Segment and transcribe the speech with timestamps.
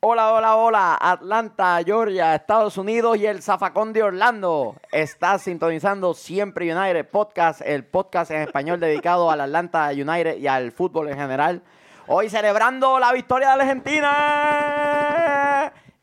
[0.00, 4.76] Hola, hola, hola, Atlanta, Georgia, Estados Unidos y el zafacón de Orlando.
[4.92, 10.70] Estás sintonizando Siempre United Podcast, el podcast en español dedicado al Atlanta United y al
[10.70, 11.62] fútbol en general.
[12.08, 14.12] Hoy celebrando la victoria de Argentina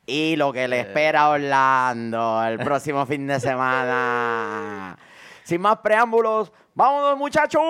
[0.04, 4.98] y lo que le espera a Orlando el próximo fin de semana.
[5.44, 7.62] Sin más preámbulos, vámonos muchachos.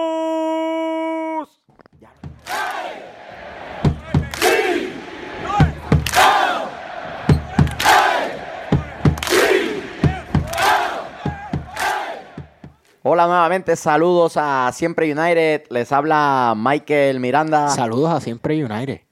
[13.07, 15.65] Hola nuevamente, saludos a Siempre United.
[15.69, 17.69] Les habla Michael Miranda.
[17.69, 19.03] Saludos a Siempre United.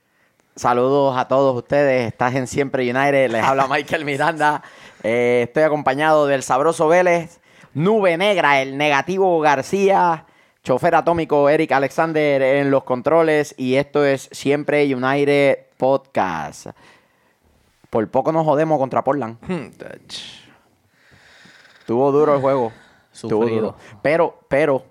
[0.56, 2.06] Saludos a todos ustedes.
[2.06, 3.30] Estás en Siempre United.
[3.30, 4.62] Les habla Michael Miranda.
[5.02, 7.38] Eh, estoy acompañado del sabroso Vélez,
[7.74, 10.24] Nube Negra, el negativo García,
[10.64, 13.54] chofer atómico Eric Alexander en los controles.
[13.58, 16.68] Y esto es Siempre United Podcast.
[17.90, 19.36] Por poco nos jodemos contra Portland.
[21.84, 22.72] Tuvo duro el juego.
[23.12, 23.76] Sufrido.
[24.02, 24.84] Pero, pero,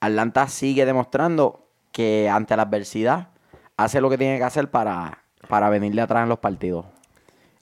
[0.00, 3.28] Atlanta sigue demostrando que ante la adversidad
[3.76, 6.86] hace lo que tiene que hacer para, para venirle atrás en los partidos.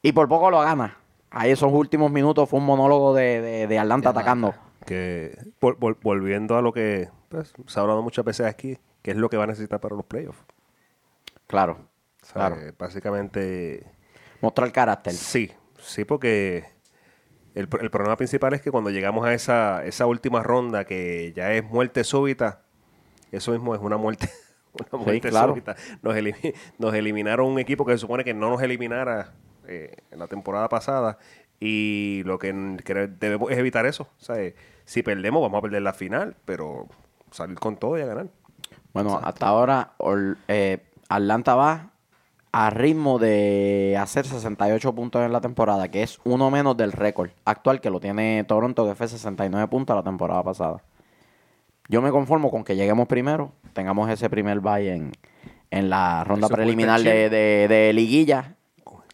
[0.02, 0.96] Y por poco lo gana.
[1.30, 4.54] Ahí esos últimos minutos fue un monólogo de, de, de Atlanta atacando.
[4.86, 9.10] que vol- vol- volviendo a lo que pues, se ha hablado muchas veces aquí, que
[9.10, 10.38] es lo que va a necesitar para los playoffs.
[11.46, 11.78] Claro,
[12.22, 12.56] O sea, claro.
[12.78, 13.84] Básicamente,
[14.40, 15.12] Mostrar carácter.
[15.12, 16.64] sí, sí, porque
[17.56, 21.52] el, el problema principal es que cuando llegamos a esa, esa última ronda, que ya
[21.52, 22.62] es muerte súbita,
[23.32, 24.28] eso mismo es una muerte,
[24.74, 25.52] una Sí, muerte claro.
[25.52, 25.74] súbita.
[26.02, 29.32] Nos, elimi- nos eliminaron un equipo que se supone que no nos eliminara
[29.66, 31.18] eh, en la temporada pasada.
[31.58, 34.04] Y lo que, que debemos es evitar eso.
[34.20, 36.86] O sea, eh, si perdemos, vamos a perder la final, pero
[37.30, 38.26] salir con todo y a ganar.
[38.92, 41.90] Bueno, hasta ahora Or- eh, Atlanta va
[42.58, 47.30] a ritmo de hacer 68 puntos en la temporada, que es uno menos del récord
[47.44, 50.82] actual que lo tiene Toronto, que fue 69 puntos la temporada pasada.
[51.88, 55.12] Yo me conformo con que lleguemos primero, tengamos ese primer bye en,
[55.70, 58.54] en la ronda preliminar de, de- de liguilla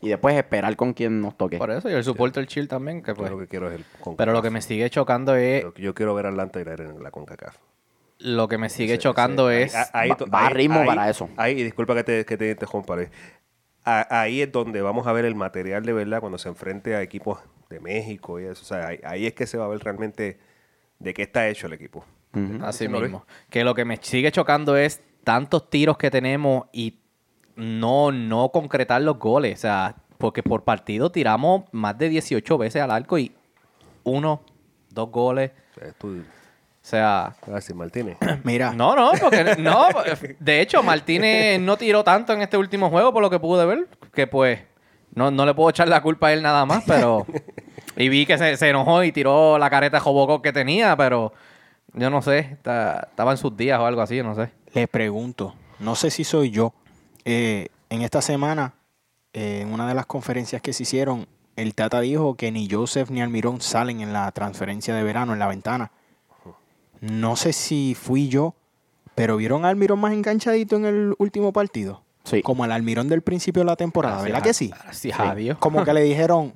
[0.00, 1.58] y después esperar con quien nos toque.
[1.58, 3.31] Por eso, y el supporter chill también, que pues.
[3.31, 4.16] lo que quiero es el CONCACAF.
[4.19, 5.62] Pero lo que me sigue chocando es.
[5.62, 7.56] Yo, yo quiero ver a Atlanta ir en la CONCACAF.
[8.22, 9.75] Lo que me sigue chocando es.
[9.75, 11.28] ahí- ahí va- a ritmo para eso.
[11.37, 12.56] Ahí, y disculpa que te, que te
[13.84, 17.41] Ahí es donde vamos a ver el material de verdad cuando se enfrente a equipos
[17.69, 18.62] de México y eso.
[18.62, 20.38] O sea, ahí, ahí es que se va a ver realmente
[21.00, 22.05] de qué está hecho el equipo.
[22.62, 23.27] Así mismo.
[23.50, 27.00] Que lo que me sigue chocando es tantos tiros que tenemos y
[27.56, 29.59] no, no concretar los goles.
[29.59, 33.32] O sea, porque por partido tiramos más de 18 veces al arco y
[34.05, 34.43] uno,
[34.91, 35.50] dos goles.
[35.77, 36.22] O sea, tú,
[36.82, 38.16] O sea, a ver si Martínez.
[38.44, 38.72] Mira.
[38.72, 39.87] No, no, porque no.
[40.41, 43.88] De hecho, Martínez no tiró tanto en este último juego, por lo que pude ver,
[44.12, 44.60] que pues
[45.15, 47.26] no, no le puedo echar la culpa a él nada más, pero.
[47.94, 51.34] Y vi que se, se enojó y tiró la careta de Jobocop que tenía, pero
[51.93, 54.50] yo no sé, está- estaba en sus días o algo así, no sé.
[54.72, 56.72] Le pregunto, no sé si soy yo.
[57.26, 58.72] eh, en esta semana,
[59.34, 63.10] eh, en una de las conferencias que se hicieron, el Tata dijo que ni Joseph
[63.10, 65.91] ni Almirón salen en la transferencia de verano, en la ventana.
[67.02, 68.54] No sé si fui yo,
[69.14, 72.02] pero ¿vieron a Almirón más enganchadito en el último partido?
[72.24, 72.40] Sí.
[72.42, 74.68] Como el Almirón del principio de la temporada, ¿verdad que sí?
[74.84, 75.58] Gracias a Dios.
[75.58, 76.54] Como que le dijeron,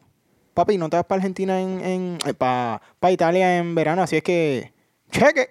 [0.55, 2.81] papi, no te vas para Argentina en, para
[3.11, 4.73] Italia en verano, así es que
[5.11, 5.51] cheque.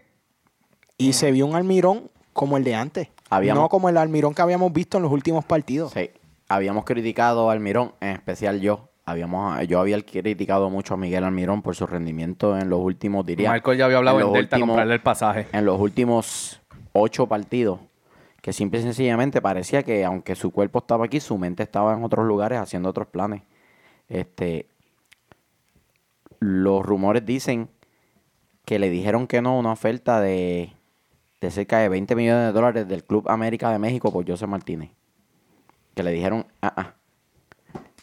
[0.97, 3.09] Y se vio un Almirón como el de antes.
[3.29, 5.91] Habíamos- No como el Almirón que habíamos visto en los últimos partidos.
[5.91, 6.09] Sí.
[6.47, 8.88] Habíamos criticado a Almirón, en especial yo.
[9.08, 13.52] Habíamos, yo había criticado mucho a Miguel Almirón por su rendimiento en los últimos, diría.
[13.52, 15.48] Michael ya había hablado en, los Delta últimos- comprarle el pasaje.
[15.52, 16.62] en los últimos
[16.94, 17.80] ocho partidos,
[18.42, 22.04] que simple y sencillamente parecía que aunque su cuerpo estaba aquí, su mente estaba en
[22.04, 23.44] otros lugares haciendo otros planes.
[24.10, 24.68] Este,
[26.40, 27.70] los rumores dicen
[28.66, 30.74] que le dijeron que no a una oferta de,
[31.42, 34.90] de cerca de 20 millones de dólares del Club América de México por José Martínez.
[35.94, 36.94] Que le dijeron, ah, ah,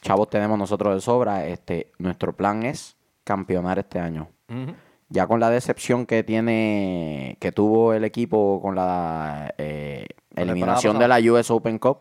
[0.03, 4.29] chavos tenemos nosotros de sobra, este, nuestro plan es campeonar este año
[5.09, 11.09] ya con la decepción que tiene, que tuvo el equipo con la eh, eliminación de
[11.09, 11.99] la US Open Cup,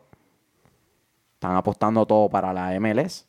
[1.36, 3.28] están apostando todo para la MLS,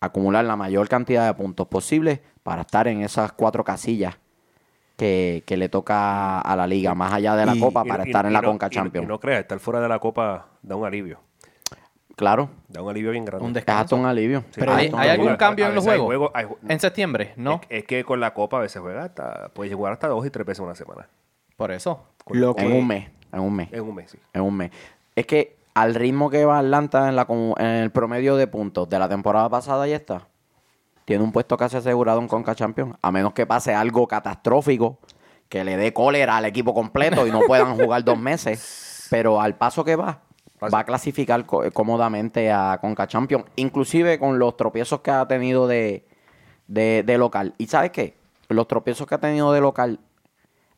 [0.00, 4.16] acumular la mayor cantidad de puntos posible para estar en esas cuatro casillas
[4.96, 8.08] que, que le toca a la liga, más allá de la Y- Copa, para y-
[8.10, 9.08] estar en la no- Conca Champions.
[9.08, 11.20] No creas, estar fuera de la Copa da un alivio.
[12.16, 13.44] Claro, Da un alivio bien grande.
[13.44, 13.96] Un es descanso.
[13.96, 14.40] un alivio.
[14.50, 16.30] Sí, Pero ¿Hay, algún cambio A en los juegos?
[16.34, 17.60] hay- En septiembre, ¿no?
[17.68, 20.30] Es, es que con la Copa a veces juega hasta, puedes jugar hasta dos y
[20.30, 21.08] tres veces en una semana.
[21.56, 22.00] Por eso.
[22.24, 23.68] Con Lo En un mes, en un mes.
[23.72, 24.18] En un mes, sí.
[24.32, 24.70] en un mes.
[25.14, 27.26] Es que al ritmo que va Atlanta en, la,
[27.58, 30.26] en el promedio de puntos de la temporada pasada, ya está.
[31.04, 32.96] Tiene un puesto casi asegurado en Conca Champions.
[33.02, 34.98] A menos que pase algo catastrófico
[35.48, 39.06] que le dé cólera al equipo completo y no puedan jugar dos meses.
[39.10, 40.22] Pero al paso que va,
[40.72, 43.44] va a clasificar co- cómodamente a Conca Champions.
[43.56, 46.06] Inclusive con los tropiezos que ha tenido de,
[46.66, 47.54] de, de local.
[47.58, 48.16] ¿Y sabes qué?
[48.48, 50.00] Los tropiezos que ha tenido de local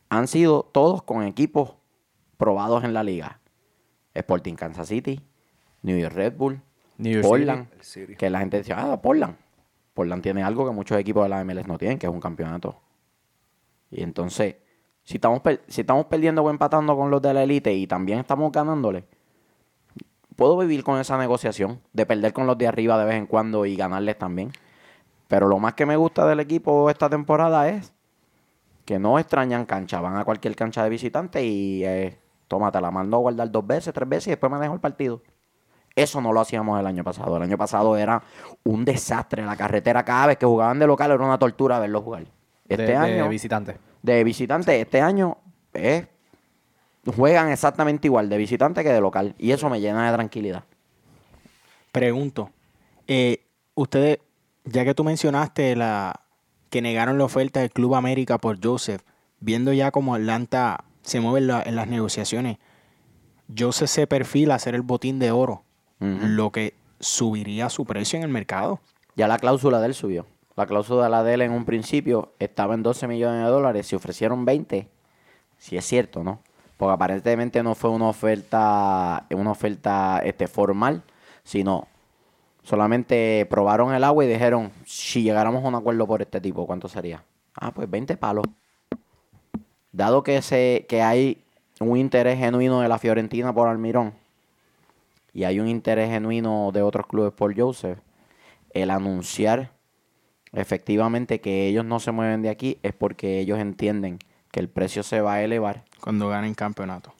[0.08, 1.74] han sido todos con equipos
[2.36, 3.40] probados en la liga.
[4.14, 5.20] Sporting Kansas City,
[5.82, 6.60] New York Red Bull,
[6.98, 7.68] New York Portland.
[7.80, 8.16] City.
[8.16, 9.36] Que la gente decía, ah, Portland.
[9.94, 12.80] Portland tiene algo que muchos equipos de la MLS no tienen, que es un campeonato.
[13.90, 14.56] Y entonces,
[15.02, 18.50] si estamos, si estamos perdiendo o empatando con los de la élite y también estamos
[18.52, 19.04] ganándole,
[20.36, 23.66] puedo vivir con esa negociación de perder con los de arriba de vez en cuando
[23.66, 24.52] y ganarles también.
[25.28, 27.92] Pero lo más que me gusta del equipo esta temporada es
[28.84, 33.16] que no extrañan cancha, van a cualquier cancha de visitante y eh, tómate la mando
[33.16, 35.22] a guardar dos veces, tres veces y después me dejo el partido.
[35.96, 37.38] Eso no lo hacíamos el año pasado.
[37.38, 38.22] El año pasado era
[38.64, 39.44] un desastre.
[39.44, 42.26] La carretera cada vez que jugaban de local era una tortura verlos jugar.
[42.68, 43.78] Este de, de año, visitante.
[44.02, 45.38] de visitante, este año
[45.72, 46.06] eh,
[47.14, 49.34] juegan exactamente igual de visitante que de local.
[49.38, 50.64] Y eso me llena de tranquilidad.
[51.92, 52.50] Pregunto,
[53.06, 53.40] eh,
[53.74, 54.18] ustedes,
[54.64, 56.20] ya que tú mencionaste la
[56.70, 59.02] que negaron la oferta del Club América por Joseph,
[59.40, 62.58] viendo ya cómo Atlanta se mueve en, la- en las negociaciones,
[63.56, 65.62] Joseph se perfila a ser el botín de oro,
[66.36, 68.80] lo que subiría su precio en el mercado.
[69.14, 70.26] Ya la cláusula de él subió.
[70.56, 73.86] La cláusula de él en un principio estaba en 12 millones de dólares.
[73.86, 74.88] Si ofrecieron 20,
[75.58, 76.40] si es cierto, ¿no?
[76.76, 81.02] Porque aparentemente no fue una oferta, una oferta este, formal,
[81.42, 81.88] sino
[82.62, 86.88] solamente probaron el agua y dijeron, si llegáramos a un acuerdo por este tipo, ¿cuánto
[86.88, 87.24] sería?
[87.54, 88.44] Ah, pues 20 palos.
[89.92, 91.42] Dado que, se, que hay
[91.80, 94.12] un interés genuino de la Fiorentina por Almirón
[95.36, 97.98] y hay un interés genuino de otros clubes por Joseph,
[98.70, 99.70] el anunciar
[100.52, 104.18] efectivamente que ellos no se mueven de aquí es porque ellos entienden
[104.56, 107.12] que el precio se va a elevar Cuando ganen campeonato.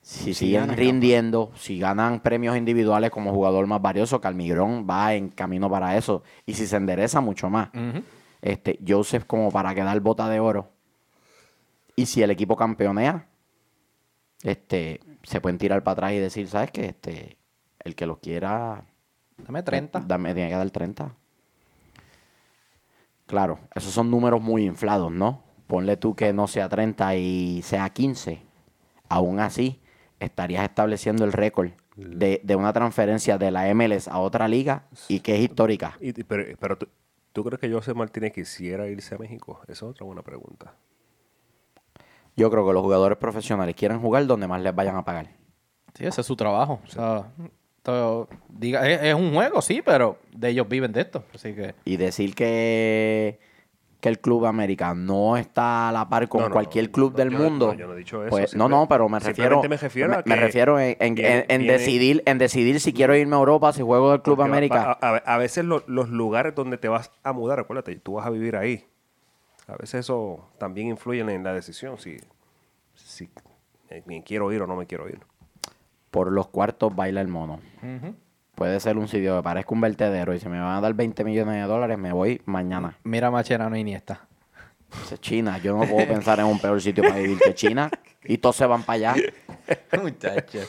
[0.00, 4.86] si Si siguen ganan, rindiendo, si ganan premios individuales como jugador más valioso, que Almigrón
[4.88, 6.22] va en camino para eso.
[6.46, 7.70] Y si se endereza mucho más.
[8.40, 10.70] Este, Joseph como para quedar bota de oro.
[11.96, 13.26] Y si el equipo campeonea,
[14.44, 16.86] este, se pueden tirar para atrás y decir, ¿sabes qué?
[16.86, 17.38] Este,
[17.80, 18.84] el que lo quiera,
[19.36, 19.98] Dame 30.
[20.06, 21.12] Dame, tiene que dar 30.
[23.26, 25.42] Claro, esos son números muy inflados, ¿no?
[25.74, 28.40] Ponle tú que no sea 30 y sea 15.
[29.08, 29.80] Aún así,
[30.20, 35.18] estarías estableciendo el récord de, de una transferencia de la MLS a otra liga y
[35.18, 35.96] que es histórica.
[36.00, 36.86] Y- pero pero ¿tú,
[37.32, 39.58] tú crees que José Martínez quisiera irse a México?
[39.64, 40.74] Esa es otra buena pregunta.
[42.36, 45.28] Yo creo que los jugadores profesionales quieren jugar donde más les vayan a pagar.
[45.94, 46.80] Sí, ese es su trabajo.
[46.84, 47.32] O sea,
[47.82, 51.24] todo- diga, es, es un juego, sí, pero de ellos viven de esto.
[51.34, 51.74] Así que.
[51.84, 53.38] Y decir que,
[54.04, 57.12] que el Club América no está a la par con No, no, cualquier no, club
[57.12, 57.66] no, del yo no- mundo.
[57.68, 60.12] no, yo no he dicho eso, pues, no, simple- no, pero me refiero, me refiero
[60.12, 63.16] a me que refiero en, en- viene- en- en viene- decidir, en decidir si quiero
[63.16, 64.98] irme a Europa, si juego del Club América.
[65.00, 68.26] A, a- a veces lo- los lugares donde te vas a mudar, acuérdate, tú vas
[68.26, 68.84] a vivir ahí.
[69.68, 72.18] A veces eso también influye en la decisión, si,
[72.94, 73.30] si
[74.04, 75.20] me quiero ir o no me quiero ir.
[76.10, 77.58] Por los cuartos baila el mono.
[77.82, 78.14] Ujú.
[78.54, 81.24] Puede ser un sitio que parezca un vertedero y si me van a dar 20
[81.24, 82.96] millones de dólares, me voy mañana.
[83.02, 84.20] Mira Macherano Iniesta.
[85.12, 85.58] Es China.
[85.58, 87.90] Yo no puedo pensar en un peor sitio para vivir que China.
[88.24, 89.14] Y todos se van para allá.
[90.02, 90.60] Muchacho.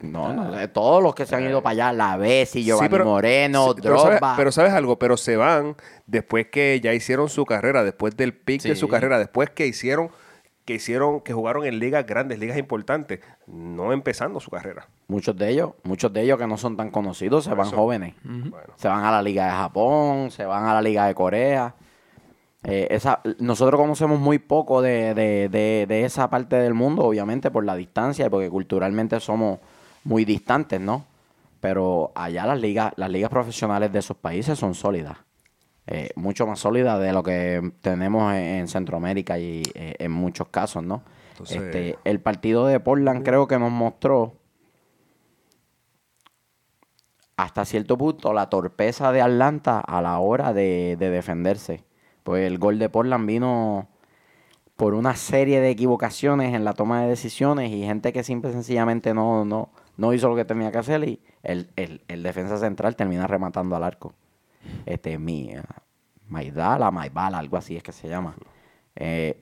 [0.00, 3.72] No, no, todos los que se han ido para allá, la Bessi, Giovanni pero- Moreno,
[3.74, 4.36] sí, pero sabes, Drogba.
[4.36, 5.74] pero sabes algo, pero se van
[6.06, 8.80] después que ya hicieron su carrera, después del pic de Sí.
[8.80, 10.10] su carrera, después que hicieron,
[10.68, 14.86] que hicieron, que jugaron en ligas grandes, ligas importantes, no empezando su carrera.
[15.08, 17.76] Muchos de ellos, muchos de ellos que no son tan conocidos, se Por van eso.
[17.76, 18.14] jóvenes.
[18.22, 18.74] Bueno.
[18.76, 21.74] Se van a la Liga de Japón, se van a la Liga de Corea.
[22.64, 27.50] Eh, esa, nosotros conocemos muy poco de, de- de- de esa parte del mundo, obviamente
[27.50, 29.60] por la distancia y porque culturalmente somos
[30.04, 31.06] muy distantes, ¿no?
[31.60, 35.16] Pero allá las ligas, las ligas profesionales de esos países son sólidas.
[35.90, 40.48] Eh, mucho más sólidas de lo que tenemos en, en Centroamérica y eh, en muchos
[40.48, 41.02] casos, ¿no?
[41.30, 44.34] Entonces- este, el partido de Portland creo que nos mostró
[47.36, 51.84] hasta cierto punto la torpeza de Atlanta a la hora de, de defenderse.
[52.24, 53.88] Pues el gol de Portland vino
[54.76, 58.52] por una serie de equivocaciones en la toma de decisiones y gente que simple y
[58.52, 62.58] sencillamente no, no, no hizo lo que tenía que hacer y el, el- el defensa
[62.58, 64.14] central termina rematando al arco.
[64.86, 65.62] Este, mi, eh,
[66.28, 68.34] Maidala, Maibala, algo así es que se llama.
[68.96, 69.40] Eh,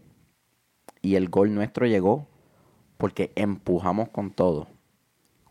[1.03, 2.27] y el gol nuestro llegó
[2.97, 4.69] porque empujamos con todo.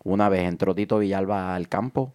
[0.03, 2.13] Una vez entró Tito Villalba al campo,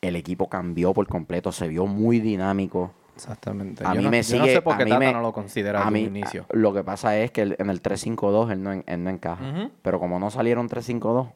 [0.00, 2.92] el equipo cambió por completo, se vio muy dinámico.
[3.14, 3.84] Exactamente.
[3.86, 4.38] A yo mí no, me yo sigue.
[4.38, 6.46] no sé por qué Tata me- no lo considera a mí, un inicio.
[6.50, 9.70] Lo que pasa es que en el 3-5-2 él no, él no encaja.
[9.82, 11.32] Pero como no salieron 3-5-2,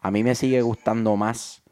[0.00, 1.62] a mí me sigue gustando más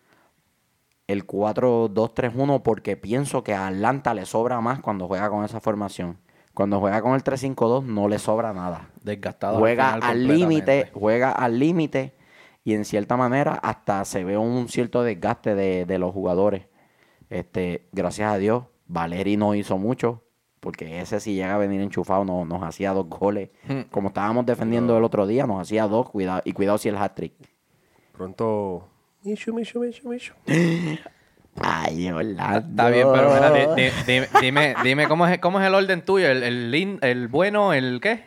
[1.06, 6.18] el 4-2-3-1 porque pienso que a Atlanta le sobra más cuando juega con esa formación.
[6.54, 8.90] Cuando juega con el 3-5-2 no le sobra nada.
[9.02, 9.58] Desgastado.
[9.58, 12.14] Juega al límite, juega al límite
[12.62, 16.66] y en cierta manera hasta se ve un cierto desgaste de, de los jugadores.
[17.28, 20.22] Este, gracias a Dios, Valeri no hizo mucho,
[20.60, 23.50] porque ese si llega a venir enchufado no, nos hacía dos goles.
[23.68, 23.82] Hmm.
[23.90, 27.34] Como estábamos defendiendo el otro día, nos hacía dos, cuidado, y cuidado si el hat-trick.
[28.12, 28.88] Pronto.
[29.24, 30.32] Michu, Michu, Michu, Michu.
[31.60, 32.58] Ay, Orlando.
[32.68, 36.02] Está bien, pero mira, di- di- dime, dime, dime ¿cómo, es, cómo es el orden
[36.04, 38.26] tuyo, el, el, lin- el bueno, el qué.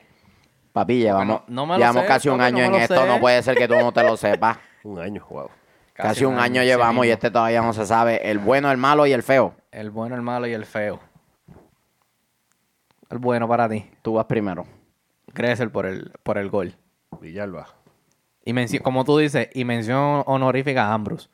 [0.72, 2.72] Papi, llevamos, no- no me lo llevamos sé, casi un papi, no año me en
[2.72, 3.08] lo esto, sé.
[3.08, 4.58] no puede ser que tú no te lo sepas.
[4.84, 5.50] Un año, wow.
[5.94, 7.14] Casi, un año sí llevamos y mismo.
[7.16, 8.30] este todavía no se sabe.
[8.30, 9.56] El bueno, el malo y el feo.
[9.72, 11.00] El bueno, el malo y el feo.
[13.10, 13.90] El bueno para ti.
[14.04, 14.66] Tú vas primero.
[15.34, 16.76] Crecer por el, por el gol.
[17.20, 17.68] Villalba.
[18.48, 21.28] Y como tú dices, y mención honorífica a Ambrose.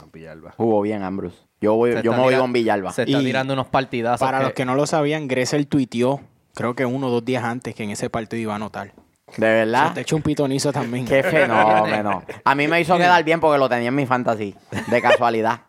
[0.00, 0.54] No, Villalba.
[0.56, 1.36] Jugó bien, Ambrose.
[1.60, 2.92] Yo, voy, yo me voy con Villalba.
[2.92, 4.20] Se está Y tirando unos partidazos.
[4.20, 6.20] Para los que no lo sabían, Gressel tuiteó,
[6.54, 8.92] creo que uno o dos días antes, que en ese partido iba a anotar.
[9.36, 9.88] De verdad.
[9.88, 11.06] Se te echó un pitonizo también.
[11.06, 12.22] Qué fenómeno.
[12.44, 14.54] A mí me hizo quedar bien porque lo tenía en mi fantasy.
[14.88, 15.62] De casualidad.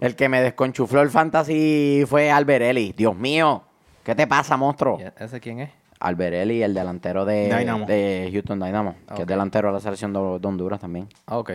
[0.00, 2.92] El que me desconchufló el fantasy fue Alberelli.
[2.92, 3.64] Dios mío.
[4.04, 4.98] ¿Qué te pasa, monstruo?
[5.00, 5.70] ¿Y ¿Ese quién es?
[6.00, 7.86] Alberelli, el delantero de, Dynamo.
[7.86, 8.94] de Houston Dynamo.
[9.14, 11.08] Que es delantero de la selección de, de Honduras también.
[11.26, 11.52] Ah, ok.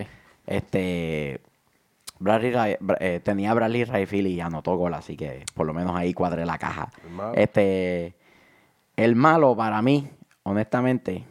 [0.48, 1.42] Este.
[2.20, 6.46] Bradley eh, tenía Bradley Rayfield y anotó gol, así que por lo menos ahí cuadré
[6.46, 6.90] la caja.
[7.04, 7.34] El malo.
[7.36, 8.16] Este.
[8.96, 10.08] El malo para mí,
[10.44, 11.24] honestamente,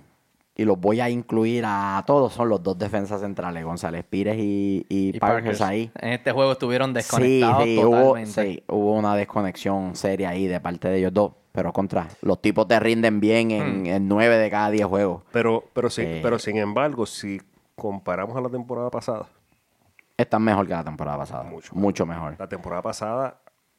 [0.57, 4.85] y los voy a incluir a todos, son los dos defensas centrales, González Pires y,
[4.89, 5.61] y, Y Parkers Parkers.
[5.61, 5.91] ahí.
[6.01, 8.43] En este juego estuvieron Sí, desconectados sí, hubo, totalmente.
[8.43, 11.33] sí, hubo una desconexión seria ahí de parte de ellos dos.
[11.53, 15.23] Pero contra, los tipos te rinden bien en, en 9 de cada 10 juegos.
[15.33, 16.21] Pero, pero, sí, Eh.
[16.23, 17.41] pero sin embargo, si
[17.75, 19.27] comparamos a la temporada pasada,
[20.17, 21.43] Están mejor que la temporada pasada.
[21.45, 21.75] Mucho.
[21.75, 22.37] Mucho, mejor.
[22.39, 23.39] la temporada pasada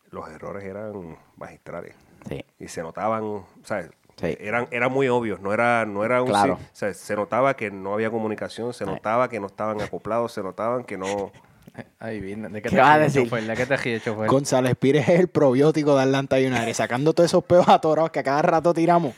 [0.10, 1.96] los errores eran magistrales
[2.28, 2.44] Sí.
[2.60, 3.84] y se notaban, sea,
[4.18, 4.36] Sí.
[4.40, 6.58] eran, eran muy obvios, no era, no era un Claro.
[6.58, 10.34] sí, o sea, se notaba que no había comunicación, se notaba que no estaban acoplados,
[10.34, 11.06] se notaban que no
[12.00, 13.24] Ay, bien, ¿de qué, ¿Qué te vas a decir?
[13.24, 13.44] chofer?
[13.46, 14.28] ¿De qué te ríes, chofer?
[14.28, 18.24] González Pires es el probiótico de Atlanta United, sacando todos esos peos atorados que a
[18.24, 19.14] cada rato tiramos.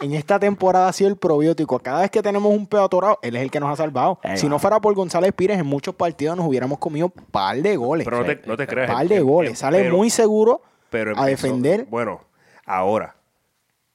[0.00, 1.78] En esta temporada ha sido el probiótico.
[1.78, 4.20] Cada vez que tenemos un peo atorado, él es el que nos ha salvado.
[4.22, 4.50] Ahí si va.
[4.50, 8.04] no fuera por González Pires, en muchos partidos nos hubiéramos comido par de goles.
[8.04, 8.90] pero no te, no te creas.
[8.90, 9.58] par de goles.
[9.58, 10.60] Sale pero- muy seguro
[10.90, 11.86] pero a defender.
[11.88, 12.20] Bueno,
[12.66, 13.16] ahora,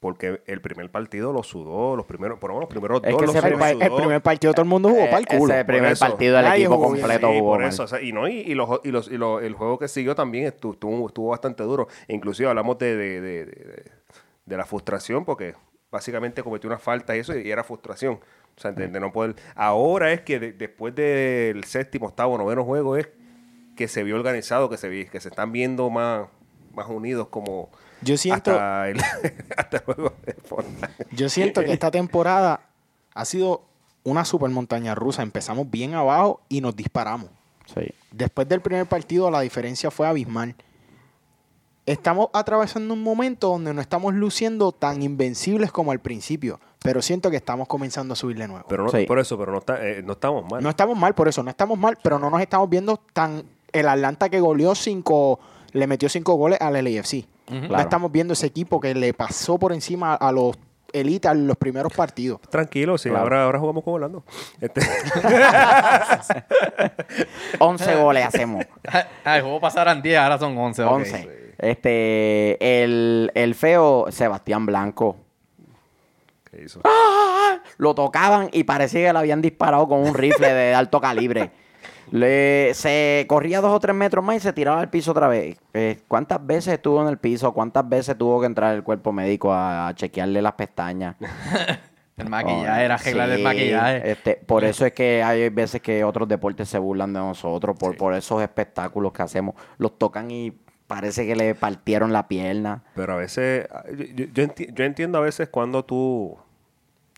[0.01, 3.22] porque el primer partido lo sudó, los primeros, por lo menos los primeros Es dos
[3.22, 3.98] que los, primer- el sudó.
[3.98, 5.53] primer partido todo el mundo jugó Eh, para el culo.
[5.53, 6.05] Ese primer eso.
[6.05, 7.70] partido del equipo jugó completo Sí, jugó por mal.
[7.70, 7.84] eso.
[7.84, 10.15] o sea, y no, y, y los, y los, y los- el juego que siguió
[10.15, 11.88] también estuvo, estuvo, estuvo bastante duro.
[12.08, 13.84] Inclusive hablamos de, de, de- de-
[14.43, 15.53] de la frustración, porque
[15.91, 18.15] básicamente cometió una falta y eso, y era frustración.
[18.58, 19.36] O sea, de, de no poder.
[19.55, 23.08] Ahora es que de- después del séptimo, octavo, noveno juego, es
[23.75, 26.27] que se vio organizado, que se vi, que se están viendo más,
[26.74, 27.70] más unidos como
[28.01, 29.00] Yo siento, hasta el,
[29.58, 30.89] hasta el juego de Fortnite.
[31.12, 32.62] yo siento que esta temporada
[33.13, 33.63] ha sido
[34.03, 35.22] una super montaña rusa.
[35.22, 37.29] Empezamos bien abajo y nos disparamos.
[37.74, 37.88] Sí.
[38.12, 40.55] Después del primer partido la diferencia fue abismal.
[41.86, 47.31] Estamos atravesando un momento donde no estamos luciendo tan invencibles como al principio, pero siento
[47.31, 48.65] que estamos comenzando a subir de nuevo.
[48.70, 49.05] Pero no, Sí.
[49.05, 50.62] por eso, pero no, está, eh, no estamos mal.
[50.62, 53.43] no estamos mal por eso, no estamos mal, pero no nos estamos viendo tan...
[53.72, 55.39] El Atlanta que goleó cinco,
[55.72, 57.25] le metió cinco goles al LAFC.
[57.67, 57.84] Claro.
[57.84, 60.58] estamos viendo ese equipo que le pasó por encima a los
[60.93, 62.39] elitas en los primeros partidos.
[62.50, 63.24] Tranquilo, sí, Claro.
[63.24, 64.24] ahora, ahora jugamos con Orlando.
[64.60, 64.81] Este,
[67.60, 68.65] 11 goles hacemos.
[69.24, 70.84] Ah, el juego pasaron 10, ahora son 11.
[70.84, 70.91] ok.
[70.91, 71.53] 11.
[71.60, 75.15] Este, el, el feo Sebastián Blanco.
[76.50, 76.81] ¿Qué hizo?
[77.77, 81.51] Lo tocaban y parecía que le habían disparado con un rifle de alto calibre.
[82.12, 85.58] Le, se corría dos o tres metros más y se tiraba al piso otra vez.
[85.74, 87.53] Eh, ¿Cuántas veces estuvo en el piso?
[87.53, 91.15] ¿Cuántas veces tuvo que entrar el cuerpo médico a, a chequearle las pestañas?
[92.18, 94.12] El maquillaje, era arreglar el Sí, maquillaje.
[94.12, 97.98] este, por eso es que hay veces que otros deportes se burlan de nosotros, por,
[97.98, 99.56] por esos espectáculos que hacemos.
[99.80, 100.51] Los tocan y
[100.86, 102.84] parece que le partieron la pierna.
[102.94, 106.38] Pero a veces, yo, yo- yo enti- yo entiendo a veces cuando tú,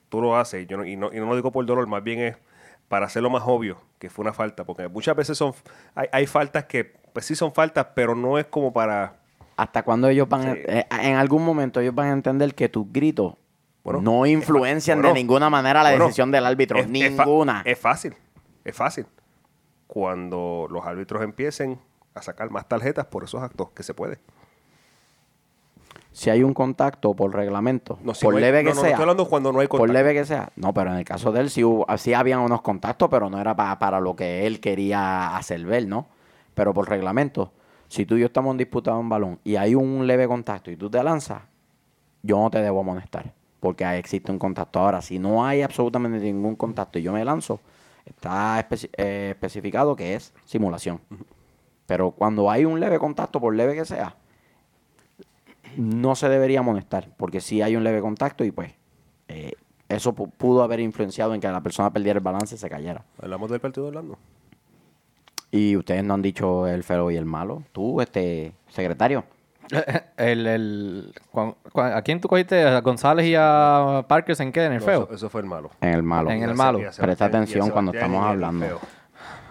[0.07, 2.19] tú lo haces, yo no- y, no, y no lo digo por dolor, más bien
[2.19, 2.37] es
[2.93, 5.51] para hacerlo más obvio que fue una falta, porque muchas veces son,
[5.95, 9.15] hay, hay faltas que, pues sí son faltas, pero no es como para,
[9.57, 10.59] Hasta cuando ellos van, Sí.
[10.63, 13.33] eh, en algún momento ellos van a entender que tus gritos
[13.83, 16.77] Bueno, no influencian bueno, de ninguna manera la bueno, decisión del árbitro.
[16.77, 17.63] es- es ninguna.
[17.65, 18.13] Es, fácil.
[18.63, 19.07] Es fácil.
[19.87, 21.79] Cuando los árbitros empiecen
[22.13, 24.19] a sacar más tarjetas por esos actos, que se puede.
[26.13, 28.75] Si hay un contacto por reglamento, No, si por no hay- leve no, que no,
[28.75, 28.89] no sea.
[28.91, 29.93] estoy hablando cuando no hay por contacto.
[29.93, 30.49] leve que sea.
[30.55, 33.39] No, pero en el caso de él sí, hubo, sí habían unos contactos, pero no
[33.41, 36.07] era pa- para lo que él quería hacer ver, ¿no?
[36.53, 37.51] Pero por reglamento,
[37.87, 40.69] si tú y yo estamos en disputa de un balón y hay un leve contacto
[40.71, 41.41] y tú te lanzas,
[42.21, 44.79] yo no te debo amonestar, porque ahí existe un contacto.
[44.79, 47.59] Ahora, si no hay absolutamente ningún contacto y yo me lanzo,
[48.05, 48.65] está
[48.97, 51.01] eh, especificado que es simulación.
[51.87, 54.15] Pero cuando hay un leve contacto, por leve que sea,
[55.77, 58.73] no se debería amonestar, porque si hay un leve contacto y pues
[59.27, 59.53] eh,
[59.89, 63.03] eso pu- pudo haber influenciado en que la persona perdiera el balance y se cayera.
[63.21, 64.17] Hablamos del partido de Orlando.
[65.51, 67.61] Y ustedes no han dicho el feo y el malo.
[67.71, 69.23] Tú, este, secretario.
[70.17, 72.63] El, el, cuan- cuan- ¿A quién tú cogiste?
[72.63, 74.65] ¿A González y a Parkers en qué?
[74.65, 75.03] ¿En el No, feo?
[75.05, 75.69] Eso, eso fue el malo.
[75.81, 76.29] En el malo.
[76.31, 76.79] En el malo.
[76.97, 78.79] Presta atención cuando estamos hablando.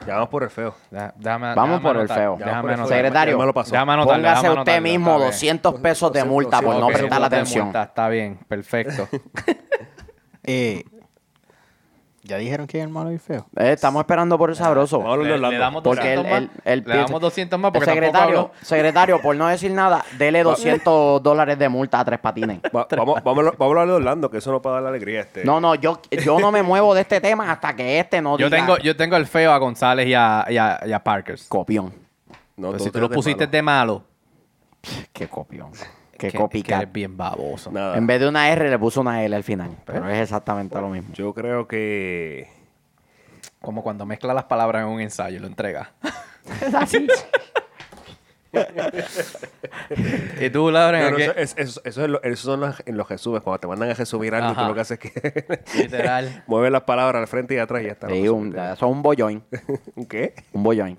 [0.07, 0.75] Ya vamos por el feo.
[0.91, 2.37] Da- déjame- Vamos por el feo.
[2.39, 2.89] Déjame anotar.
[2.89, 3.39] Secretario.
[3.39, 5.31] Déjame anotar, Póngase déjame usted mismo está bien.
[5.31, 7.65] 200 pesos de multa por no prestar la atención.
[7.67, 9.09] multa, Está bien, perfecto.
[10.45, 10.83] Eh,
[12.25, 13.47] ¿Ya dijeron que es el malo y feo?
[13.57, 14.99] Eh, estamos esperando por el sabroso.
[15.13, 15.59] A le, le Orlando.
[15.59, 16.41] damos Porque 200 él- más.
[16.43, 20.45] él- él le damos 200 más El porque secretario, secretario, por no decir nada, dele
[20.45, 22.61] 200 dólares de multa a Tres Patines.
[22.75, 24.89] Va- vamos, vamos, a- vamos a hablar de Orlando, que eso no puede dar la
[24.91, 25.23] alegría.
[25.23, 25.45] Este.
[25.45, 28.47] No, no, yo, yo no me muevo de este tema hasta que este no Yo
[28.47, 31.47] diga tengo, yo tengo el feo a González y a, y a, y a Parkers.
[31.49, 31.93] copión.
[32.57, 33.51] No, Pero si tú lo pusiste malo.
[33.51, 34.05] de malo,
[35.13, 35.73] Qué copión.
[36.23, 36.83] Qué que, que copycat.
[36.83, 37.73] eres bien baboso.
[37.73, 37.97] Nada.
[37.97, 39.71] En vez de una R le puso una L al final.
[39.85, 41.13] Pero es exactamente lo mismo.
[41.15, 42.49] Yo creo que.
[43.61, 45.93] Como cuando mezcla las palabras en un ensayo y lo entrega.
[50.41, 53.43] Y tú, Laura, eso, es- eso- eso es lo- eso son los, en los resúmenes.
[53.43, 54.63] Cuando te mandan a resumir algo, Ajá.
[54.63, 56.43] tú lo que haces es que Literal.
[56.47, 58.09] mueves las palabras al frente y atrás y ya está.
[58.09, 59.43] Sí, un, eso es un bolloin.
[59.97, 60.35] ¿Un qué?
[60.53, 60.99] Un bolloin.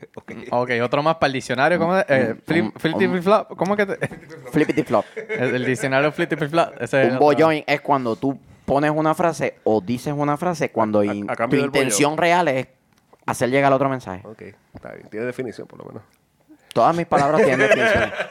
[0.51, 1.79] Ok, otro más para el diccionario.
[1.79, 2.05] ¿Cómo es?
[2.09, 3.57] Eh, flip, un- flip, un- flip, flop.
[3.57, 4.07] ¿Cómo que te-
[4.51, 5.05] Flippity flop.
[5.29, 6.73] el, el diccionario flip, flip, flop.
[6.81, 11.01] Ese es Un bolloin es cuando tú pones una frase o dices una frase cuando
[11.01, 12.67] A- a tu intención real es
[13.25, 14.21] hacer llegar otro mensaje.
[14.25, 14.41] Ok,
[14.73, 15.07] está bien.
[15.09, 16.03] Tiene definición, por lo menos.
[16.73, 18.11] Todas mis palabras tienen definición.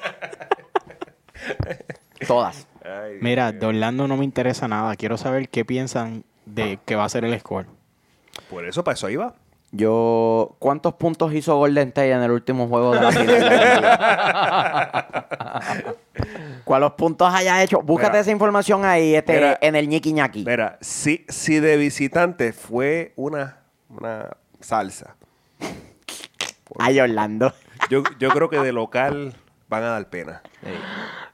[2.27, 2.67] Todas.
[2.85, 4.95] Ay, Mira, de Orlando no me interesa nada.
[4.97, 7.67] Quiero saber qué piensan de que va a ser el score.
[8.51, 9.35] Por eso, para eso iba.
[9.75, 13.95] Yo, ¿cuántos puntos hizo Golden State en el último juego de la final?
[16.65, 17.81] ¿Cuántos puntos haya hecho?
[17.81, 18.21] Búscate Mira.
[18.21, 19.59] esa información ahí este, Mira.
[19.63, 20.45] en el ñiqui ñaqui.
[20.45, 25.17] Mira, si, si de visitante fue una, una salsa,
[26.79, 27.53] Ay, Orlando.
[27.91, 29.35] Yo, yo creo que de local
[29.69, 30.43] van a dar pena.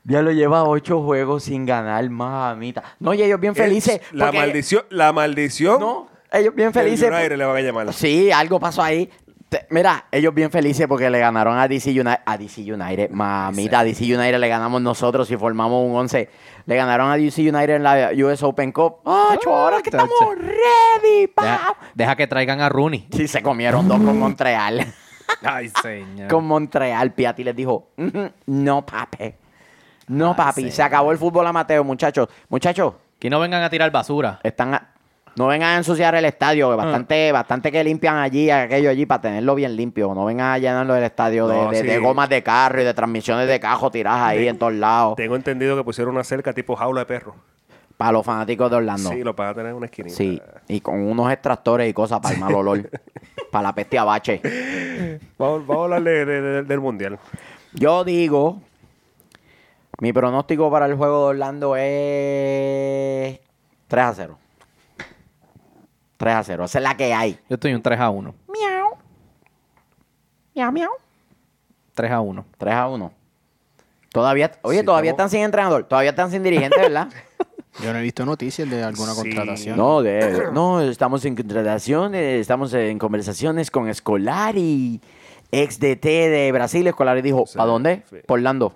[0.04, 2.82] Ya lo lleva ocho juegos sin ganar, mamita.
[3.00, 4.00] No, y ellos bien felices.
[4.00, 5.80] Es la maldición, la maldición.
[5.80, 7.10] No, ellos bien felices.
[7.10, 7.92] United le van a llamar.
[7.92, 9.10] Sí, algo pasó ahí.
[9.48, 12.20] Te- mira, ellos bien felices porque le ganaron a DC United.
[12.26, 16.28] A DC United, mamita, a DC United le ganamos nosotros y formamos un 11.
[16.66, 18.96] Le ganaron a DC United en la US Open Cup.
[19.06, 20.04] ¡Ah, ahora que chacho.
[20.04, 21.28] estamos ready!
[21.28, 21.42] pa!
[21.42, 23.08] Deja, deja que traigan a Rooney.
[23.10, 24.86] Sí, se comieron dos con Montreal.
[25.42, 26.28] Ay, señor.
[26.28, 29.34] con Montreal, Piatti les dijo, "Ujú, no, papi.
[30.08, 30.70] No, papi.
[30.70, 32.28] Se acabó el fútbol amateur, muchachos.
[32.48, 34.40] Muchachos, Que no vengan a tirar basura.
[34.42, 34.88] están a-
[35.36, 39.20] no vengan a ensuciar el estadio, que bastante, bastante que limpian allí, aquello allí, para
[39.20, 40.12] tenerlo bien limpio.
[40.14, 41.86] No vengan a llenarlo del estadio de, No, de- sí.
[41.86, 45.14] de gomas de carro y de transmisiones de cajo tiradas ahí en todos lados.
[45.16, 47.36] Tengo entendido que pusieron una cerca tipo jaula de perro.
[47.96, 49.10] Para los fanáticos de Orlando.
[49.10, 50.14] Sí, lo van a tener en una esquinita.
[50.16, 52.88] Sí, y con unos extractores y cosas para el mal olor.
[53.50, 54.40] para la peste a bache.
[55.38, 57.18] Vamos, vamos a hablar de- de- de- del mundial.
[57.72, 58.60] Yo digo,
[60.00, 63.40] mi pronóstico para el juego de Orlando es
[63.88, 64.38] 3 a 0.
[66.16, 66.64] 3 a 0.
[66.64, 67.38] Esa es la que hay.
[67.48, 68.34] Yo estoy un 3 a 1.
[68.48, 68.88] Miau.
[70.54, 70.90] Miau, miau.
[71.94, 72.44] 3 a 1.
[72.58, 73.12] 3 a 1.
[74.12, 77.08] Todavía, oye, Sí, todavía estamos- están sin entrenador, todavía están sin dirigente, ¿verdad?
[77.82, 79.20] Yo no he visto noticias de alguna Sí.
[79.20, 79.76] contratación.
[79.76, 85.00] no, de- no, estamos en contrataciones, estamos en conversaciones con Escolari,
[85.52, 86.86] ex DT de Brasil.
[86.86, 88.02] Escolari dijo, Sí, ¿para dónde?
[88.10, 88.16] sí.
[88.26, 88.74] Por Orlando.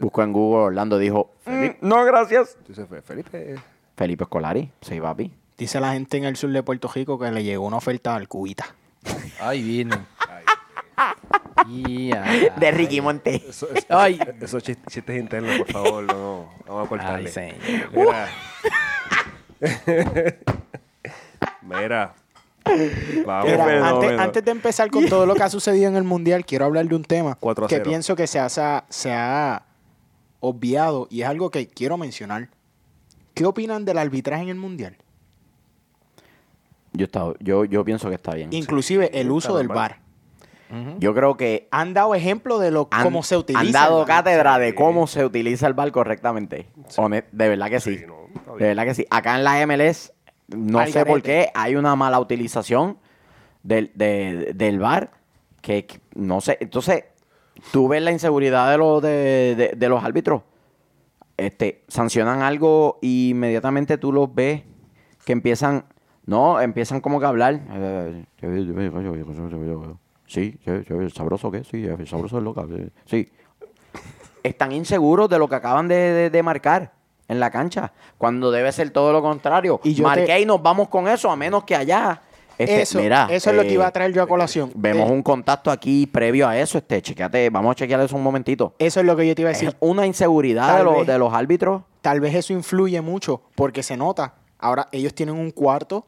[0.00, 1.78] Buscó en Google Orlando, dijo, Felipe.
[1.80, 2.56] "Mm, no, gracias.
[2.58, 3.54] Entonces, fue Felipe.
[3.96, 5.30] Felipe Escolari, sí, papi.
[5.56, 8.26] Dice la gente en el sur de Puerto Rico que le llegó una oferta al
[8.26, 8.74] Cubita.
[9.40, 9.86] Ay,
[12.60, 13.42] De Ricky Monte.
[13.48, 14.18] Eso, eso- Ay.
[14.40, 16.48] esos chis- chistes internos, por favor, no.
[16.66, 17.30] Vamos a Ay, cortarle.
[17.30, 17.56] señor.
[17.92, 18.28] Mira.
[21.62, 22.14] Mira.
[23.26, 23.50] Vamos.
[23.50, 26.64] Mira, antes, antes de empezar con todo lo que ha sucedido en el Mundial, quiero
[26.64, 27.88] hablar de un tema 4 a que 0.
[27.88, 29.62] pienso que se ha, se ha
[30.40, 32.48] obviado y es algo que quiero mencionar.
[33.34, 34.96] ¿Qué opinan del arbitraje en el Mundial?
[36.92, 38.52] Yo, está- yo, yo pienso que está bien.
[38.52, 39.68] Inclusive el uso del
[40.98, 43.60] Yo creo que Han dado ejemplo de lo han, cómo se utiliza.
[43.60, 44.74] han dado el cátedra de Sí.
[44.74, 46.66] cómo se utiliza el bar correctamente.
[46.96, 47.98] Hone- de verdad que sí.
[47.98, 49.06] Sí, no, de verdad que sí.
[49.10, 50.12] Acá en la MLS,
[50.48, 52.98] no Al sé por qué, hay una mala utilización
[53.62, 55.10] del, de- del bar
[55.60, 56.56] que, que no sé.
[56.60, 57.04] Entonces,
[57.70, 60.42] tú ves la inseguridad de los, de, de- de los árbitros.
[61.36, 64.62] Este, sancionan algo y inmediatamente tú los ves
[65.24, 65.84] que empiezan,
[66.26, 67.60] no, empiezan como que a hablar.
[70.36, 72.64] Eh, Sí, sabroso que sí, eh, sabroso es loca.
[72.70, 73.28] eh, Sí.
[74.42, 76.92] Están inseguros de lo que acaban de, de- de marcar
[77.28, 79.80] en la cancha, cuando debe ser todo lo contrario.
[79.84, 82.20] Y yo Marqué te- y nos vamos con eso, a menos que allá.
[82.58, 84.70] Este, eso, mira, eso es lo eh, que iba a traer yo a colación.
[84.74, 88.22] Vemos Eh, un contacto aquí previo a eso, este, chequeate, vamos a chequear eso un
[88.22, 88.74] momentito.
[88.78, 89.68] Eso es lo que yo te iba a decir.
[89.70, 91.06] Es una inseguridad de, vez.
[91.06, 91.82] de los árbitros.
[92.02, 94.34] Tal vez eso influye mucho porque se nota.
[94.58, 96.06] Ahora ellos tienen un cuarto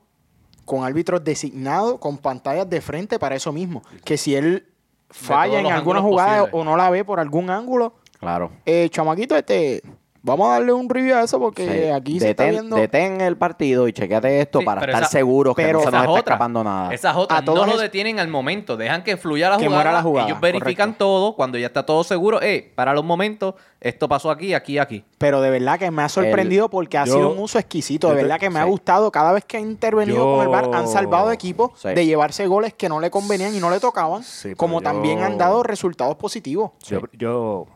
[0.64, 3.82] con árbitros designados con pantallas de frente para eso mismo.
[4.04, 4.66] Que si él
[5.10, 8.50] falla en alguna jugada o no la ve por algún ángulo, Claro.
[8.64, 9.82] eh, chamaquito, este,
[10.24, 11.90] vamos a darle un review a eso porque Sí.
[11.90, 12.74] aquí se está viendo.
[12.74, 15.82] Detén el partido y chequeate esto Sí, para pero estar esa- seguros que pero no
[15.82, 16.34] se Esa nos es está otra.
[16.34, 16.92] escapando nada.
[16.92, 18.76] Esas otras A todos no lo detienen al momento.
[18.76, 19.76] Dejan que fluya la Que jugada.
[19.84, 21.04] muera la jugada, Ellos verifican correcto.
[21.04, 21.36] todo.
[21.36, 25.04] Cuando ya está todo seguro, eh, para los momentos, esto pasó aquí, aquí, aquí.
[25.18, 28.08] Pero de verdad que me ha sorprendido porque ha yo- sido un uso exquisito.
[28.08, 29.12] De verdad que me ha gustado.
[29.12, 31.88] Cada vez que ha intervenido Yo- con el VAR, han salvado equipos Sí.
[31.90, 34.22] de llevarse goles que no le convenían y no le tocaban.
[34.56, 36.70] Como yo- también han dado resultados positivos.
[36.86, 37.66] Yo, yo-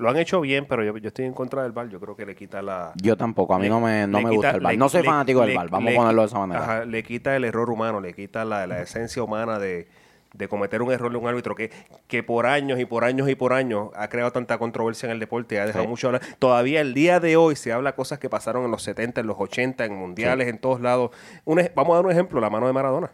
[0.00, 1.88] lo han hecho bien, pero yo, yo estoy en contra del bar.
[1.88, 2.92] Yo creo que le quita la.
[2.96, 5.02] Yo tampoco, a mí le- no me, no me quita- gusta el le- No soy
[5.02, 6.62] le- fanático del bar, vamos a ponerlo de esa manera.
[6.62, 9.88] Ajá, le quita el error humano, le quita la, la esencia humana de,
[10.34, 11.70] de cometer un error de un árbitro que,
[12.06, 15.18] que por años y por años y por años ha creado tanta controversia en el
[15.20, 15.88] deporte y ha dejado Sí.
[15.90, 16.22] mucho hablar.
[16.38, 19.36] Todavía el día de hoy se habla cosas que pasaron en los 70, en los
[19.38, 21.10] 80, en mundiales, en todos lados.
[21.44, 23.10] Un vamos a dar un ejemplo, la mano de Maradona.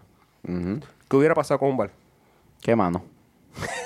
[0.46, 0.81] Ujú.
[1.09, 1.90] ¿Qué hubiera pasado con un bar?
[2.61, 3.03] ¿Qué mano?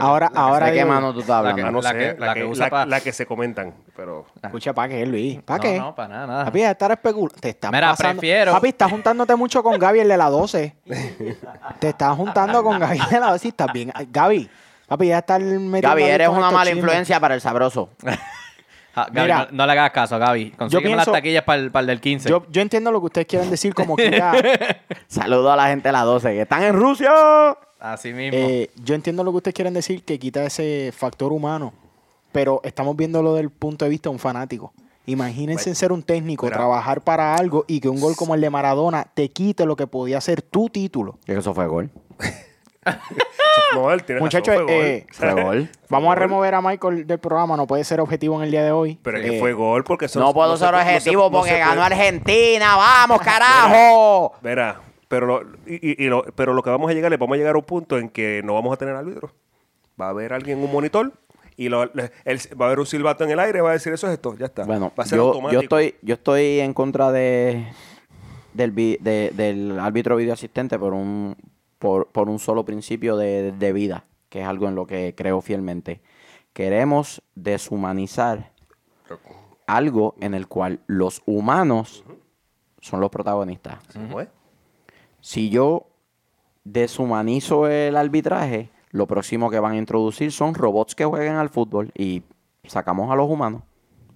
[0.00, 1.68] Ahora, ahora ¿De qué digo- mano tú estás La que- hablando?
[1.68, 3.26] Ah, no la sé, que- la, la que, que usa la- pa- la que se
[3.26, 4.24] comentan, pero...
[4.42, 5.42] Escucha, ¿para qué, Luis?
[5.42, 5.78] ¿Para no, qué?
[5.78, 6.26] no, para nada.
[6.26, 6.44] nada.
[6.46, 7.34] Papi, estar especulando.
[7.38, 8.20] Te estás Mira, pasando.
[8.20, 10.74] prefiero- Papi, estás juntándote mucho con Gaby, el de la 12.
[11.80, 13.92] te estás juntando con Gaby de la 12 y estás bien.
[14.10, 14.48] Gaby,
[14.86, 16.76] papi, ya está metiendo Gaby, eres una mala chismes.
[16.84, 17.90] influencia para el sabroso.
[18.96, 19.38] Gaby, Mira.
[19.50, 20.50] no, no le hagas caso, Gaby.
[20.52, 22.28] Consígueme las taquillas para el, para el del 15.
[22.30, 24.32] Yo, yo entiendo lo que ustedes quieren decir como que ya,
[25.06, 27.12] Saludo a la gente de la 12 que están en Rusia.
[27.80, 28.36] Así mismo.
[28.38, 31.72] eh, yo entiendo lo que ustedes quieren decir que quita ese factor humano,
[32.32, 34.72] pero estamos viéndolo del punto de vista de un fanático.
[35.06, 36.58] Imagínense ser un técnico, Mira.
[36.58, 39.86] trabajar para algo y que un gol como el de Maradona te quite lo que
[39.86, 41.18] podía ser tu título.
[41.26, 41.90] Y eso fue gol.
[44.20, 44.84] Muchachos, razón, fue gol.
[44.84, 45.70] eh, Fue gol.
[45.88, 48.70] Vamos a remover a Michael del programa, no puede ser objetivo en el día de
[48.72, 48.98] hoy.
[49.02, 51.30] Pero es que Eh, fue gol porque eso No puedo ser no se- objetivo no
[51.30, 52.76] porque se ganó Argentina.
[52.76, 54.32] ¡Vamos, carajo!
[54.42, 57.38] Verá, pero lo, y, y- lo, pero lo que vamos a llegar es vamos a
[57.38, 59.32] llegar a un punto en que no vamos a tener árbitros.
[60.00, 61.12] Va a haber alguien en un monitor
[61.56, 63.72] y lo- le- él- va a haber un silbato en el aire y va a
[63.72, 64.64] decir eso es esto, ya está.
[64.64, 65.52] Bueno, va a ser yo, automático.
[65.54, 67.66] yo estoy, yo estoy en contra de
[68.54, 71.36] del, vi- de- del árbitro video asistente por un,
[71.78, 75.40] por, por un solo principio de, de vida, que es algo en lo que creo
[75.40, 76.00] fielmente.
[76.52, 78.50] Queremos deshumanizar
[79.66, 82.04] algo en el cual los humanos
[82.80, 83.78] son los protagonistas.
[83.92, 84.28] ¿Cómo es?
[85.20, 85.86] Si yo
[86.64, 91.92] deshumanizo el arbitraje, lo próximo que van a introducir son robots que jueguen al fútbol
[91.94, 92.22] y
[92.64, 93.62] sacamos a los humanos.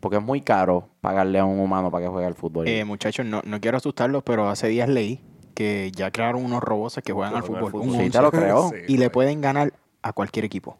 [0.00, 2.66] Porque es muy caro pagarle a un humano para que juegue al fútbol.
[2.66, 5.20] Eh, muchachos, no, no quiero asustarlos, pero hace días leí
[5.54, 7.70] que ya crearon unos robots que juegan al fútbol.
[7.70, 7.88] fútbol.
[7.88, 8.70] un Sí, te 11, lo creo.
[8.70, 10.78] Sí, y le pueden ganar a cualquier equipo.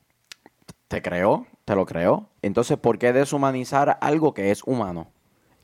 [0.89, 2.29] Te creo, te lo creo.
[2.43, 5.09] Entonces, ¿por qué deshumanizar algo que es humano?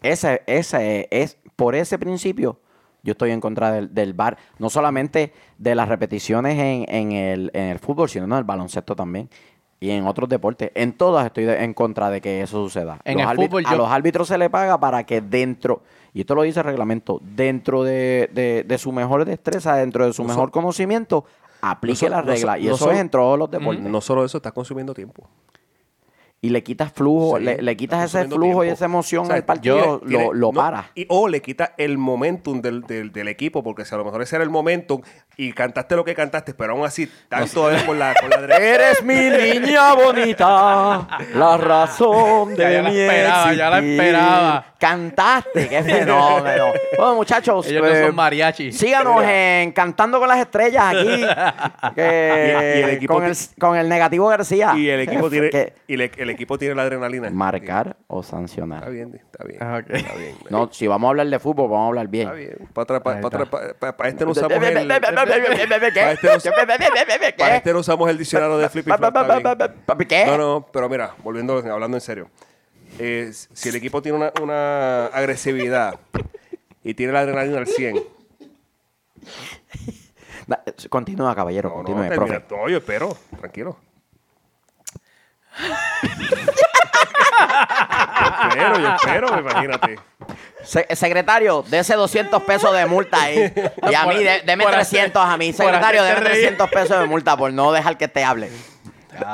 [0.02, 2.60] Ese, ese es, por ese principio,
[3.08, 4.38] yo estoy en contra del, del VAR.
[4.58, 8.94] No solamente de las repeticiones en, en el, en el fútbol, sino en el baloncesto
[8.94, 9.28] también.
[9.80, 10.72] Y en otros deportes.
[10.74, 12.98] En todas estoy de- en contra de que eso suceda.
[13.04, 16.34] En Los el fútbol a los árbitros se le paga para que dentro, y esto
[16.34, 20.28] lo dice el reglamento, dentro de, de- de su mejor destreza, dentro de su No
[20.30, 21.24] mejor so- conocimiento,
[21.60, 22.58] aplique no so- no so- reglas.
[22.60, 23.84] y no eso so- es en todos los deportes.
[23.84, 25.28] No solo eso, está consumiendo tiempo.
[26.40, 29.34] Y le quitas flujo, Sí, le, le quitas ese flujo y esa emoción O sea,
[29.36, 30.90] al partido, tiene- lo, lo no, para.
[30.94, 34.22] y- o le quita el momentum del, del- del equipo, porque si a lo mejor
[34.22, 35.00] ese era el momentum
[35.36, 38.60] y cantaste lo que cantaste, pero aún así, tanto es con la, con la derecha.
[38.62, 44.64] Eres mi niña bonita, la razón de Ya, ya la mi esperaba, ya la esperaba.
[44.78, 46.66] Cantaste, qué fenómeno.
[46.96, 48.72] Bueno, muchachos, Ellos no eh, son mariachi.
[48.72, 51.24] síganos en Cantando con las Estrellas aquí.
[51.96, 54.74] que- Y- y el equipo con, el, con el negativo García.
[54.76, 57.30] Y el equipo tiene, que- y le- el el equipo tiene la adrenalina.
[57.30, 58.90] Marcar o Está sancionar.
[58.90, 59.58] bien, está bien.
[59.62, 59.80] Ah.
[59.86, 60.36] Está bien.
[60.50, 62.28] No, si vamos a hablar de fútbol, vamos a hablar bien.
[62.28, 62.68] Está bien.
[62.72, 63.20] Para, para,
[63.96, 65.14] para, este no usamos el, para este no-
[67.36, 69.14] para este no usamos el diccionario de Flippy Flop.
[70.08, 70.24] ¿Qué?
[70.26, 72.30] No, no, pero mira, volviendo, hablando en serio.
[72.98, 75.94] Eh, si el equipo tiene una, una agresividad
[76.82, 77.96] y tiene la adrenalina al 100,
[80.46, 82.40] Da- Continúa, caballero, no, no, continúe, termina.
[82.40, 82.56] profe.
[82.62, 83.76] No, yo espero, tranquilo.
[88.20, 89.98] Yo espero, yo espero, imagínate.
[90.62, 93.52] Se- secretario, dese 200 pesos de multa ahí.
[93.90, 95.52] Y a mí, de- deme por 300 a mí.
[95.52, 96.42] por Secretario, hacerte deme reír.
[96.56, 98.50] 300 pesos de multa por no dejar que te hable.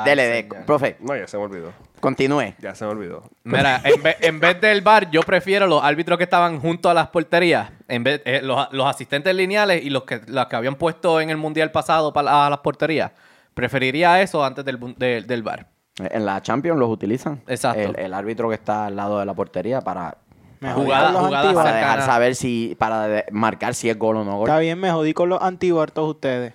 [0.03, 1.71] Dele, de, profe, No, ya se me olvidó.
[1.99, 2.55] continúe.
[2.59, 3.23] Ya se me olvidó.
[3.43, 6.93] Mira, en vez, en vez del bar, yo prefiero los árbitros que estaban junto a
[6.93, 10.75] las porterías, en vez eh, los, los asistentes lineales y los que, los que habían
[10.75, 13.11] puesto en el mundial pasado para a las porterías.
[13.53, 14.79] Preferiría eso antes del,
[15.27, 15.67] del bar.
[15.97, 17.41] En la Champions los utilizan.
[17.47, 17.79] Exacto.
[17.81, 20.17] El, el árbitro que está al lado de la portería para,
[20.61, 21.63] Jugada- jugada antiguos.
[21.63, 24.49] para dejar saber si, para de- marcar si es gol o no gol.
[24.49, 26.53] Está bien, me jodí con los antiguos todos ustedes.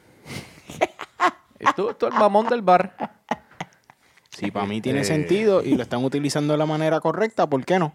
[1.77, 2.95] Tú, tú el mamón del bar.
[4.31, 5.05] Si para mí tiene Eh.
[5.05, 7.93] sentido y lo están utilizando de la manera correcta, ¿por qué no?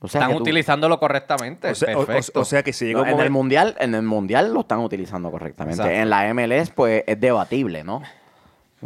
[0.00, 1.70] O sea, Están tú- utilizándolo correctamente.
[1.70, 2.40] O sea, o- o- Perfecto.
[2.40, 5.30] o sea que si No, un en el mundial, en el mundial lo están utilizando
[5.30, 5.82] correctamente.
[5.82, 6.00] Exacto.
[6.00, 8.02] En la MLS, pues es debatible, ¿no?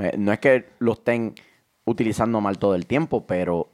[0.01, 1.35] Eh, No es que lo estén
[1.85, 3.69] utilizando mal todo el tiempo, pero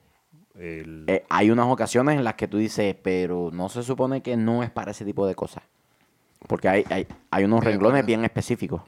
[0.55, 4.37] el- eh, hay unas ocasiones en las que tú dices, pero no se supone que
[4.37, 5.63] no es para ese tipo de cosas.
[6.47, 8.83] Porque hay, hay, hay unos renglones bien específicos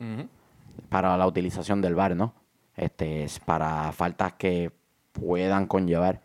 [0.88, 2.33] para la utilización del VAR, ¿no?
[2.77, 4.71] Este es para faltas que
[5.12, 6.21] puedan conllevar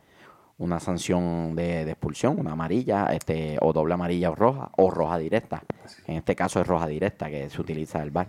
[0.57, 5.17] una sanción de, de expulsión, una amarilla, este, o doble amarilla o roja, o roja
[5.17, 5.63] directa.
[6.07, 8.27] En este caso es roja directa que se utiliza el VAR.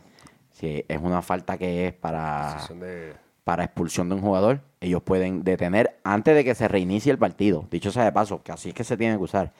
[0.57, 3.15] Si es una falta que es para, de-
[3.45, 7.67] para expulsión de un jugador, ellos pueden detener antes de que se reinicie el partido.
[7.71, 9.53] Dicho sea de paso, que así es que se tiene que usar.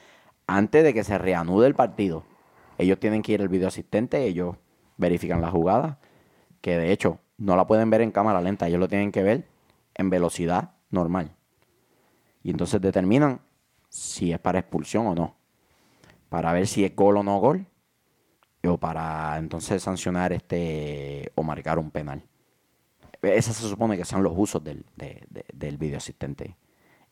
[0.47, 2.23] Antes de que se reanude el partido,
[2.79, 4.55] ellos tienen que ir al video asistente, ellos
[4.97, 5.99] verifican la jugada,
[6.61, 9.47] que de hecho no la pueden ver en cámara lenta, ellos lo tienen que ver
[9.93, 11.29] en velocidad normal.
[12.41, 13.41] Y entonces determinan
[13.89, 15.35] si es para expulsión o no.
[16.29, 17.67] Para ver si es gol o no gol.
[18.63, 22.23] O para entonces sancionar este o marcar un penal.
[23.21, 26.55] Esos se supone que son los usos del, de- de- del video asistente.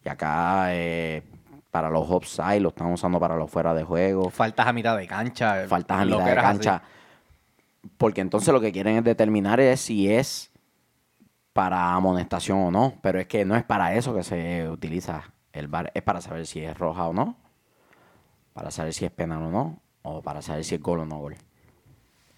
[0.04, 1.24] Y acá eh,
[1.72, 4.30] para los offside lo están usando para los fuera de juego.
[4.30, 5.66] Faltas a mitad de cancha.
[5.68, 6.42] Faltas a mitad de así.
[6.42, 6.82] cancha.
[7.98, 10.52] Porque entonces lo que quieren es determinar es si es
[11.54, 12.96] para amonestación o no.
[13.02, 15.92] Pero es que no es para eso que se utiliza el VAR.
[15.96, 17.36] Es para saber si es roja o no.
[18.54, 19.80] Para saber si es penal o no.
[20.06, 21.36] O para saber si es gol o no gol.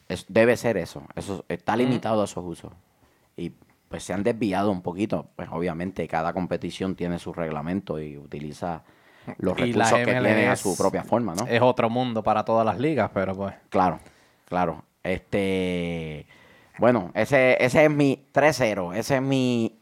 [0.10, 1.04] Es- debe ser eso.
[1.16, 2.72] Eso está limitado a esos usos.
[3.36, 3.52] Y
[3.90, 5.28] pues se han desviado un poquito.
[5.36, 8.84] Pues obviamente cada competición tiene su reglamento y utiliza
[9.38, 11.46] los Y recursos que tiene a su propia forma, ¿no?
[11.48, 13.54] Es otro mundo para todas las ligas, pero pues.
[13.70, 14.00] Claro,
[14.46, 14.84] claro.
[15.04, 16.26] Este,
[16.80, 18.94] bueno, ese, ese es mi 3-0.
[18.96, 19.78] Esa es mi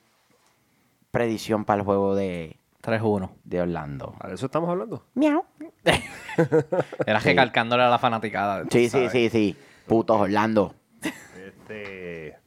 [1.12, 3.32] predicción para el juego de, 3-1.
[3.44, 4.14] de Orlando.
[4.20, 5.06] ¿A eso estamos hablando?
[5.16, 5.44] Miau.
[7.06, 7.30] Era Sí.
[7.30, 8.64] recalcándole a la fanaticada.
[8.70, 9.58] Sí, sí, sí, sí.
[9.88, 10.76] Putos Orlando.
[11.02, 12.38] Este...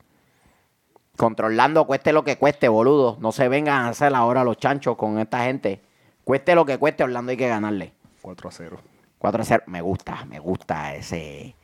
[1.16, 3.16] Contra Orlando, cueste lo que cueste, boludo.
[3.20, 5.80] No se vengan a hacer ahora los chanchos con esta gente.
[6.22, 7.92] Cueste lo que cueste, Orlando hay que ganarle.
[8.22, 8.78] 4 a 0.
[9.20, 9.62] 4-0.
[9.66, 11.56] Me gusta, me gusta ese.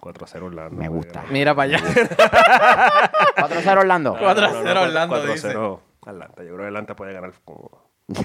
[0.00, 0.76] 4 a 0 Orlando.
[0.76, 1.24] Me gusta.
[1.30, 1.78] Mira para allá.
[1.78, 4.16] 4-0 Orlando.
[4.16, 6.42] 4-0 Orlando, 4-0 Atlanta.
[6.42, 7.70] Yo creo que Atlanta puede ganar como...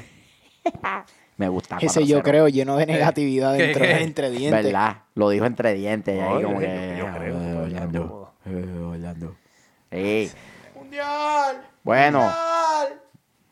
[1.38, 1.78] Me gusta.
[1.80, 2.24] Ese yo 4-0.
[2.24, 4.02] creo lleno de negatividad ¿Qué, dentro, qué?
[4.04, 4.64] entre dientes.
[4.64, 4.98] ¿Verdad?
[5.14, 6.20] Lo dijo entre dientes.
[6.20, 8.34] No, ahí yo- como yo- que, yo creo que eh, Orlando.
[8.46, 9.36] eh, Orlando.
[9.92, 10.32] Sí.
[11.84, 12.30] Bueno.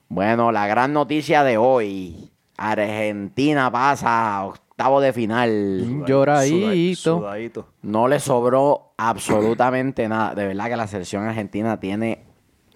[0.09, 2.31] Bueno, la gran noticia de hoy.
[2.57, 5.49] Argentina pasa a octavo de final.
[5.83, 7.19] Un lloradito.
[7.19, 7.67] Sudadito.
[7.81, 10.33] No le sobró absolutamente nada.
[10.35, 12.23] De verdad que la selección argentina tiene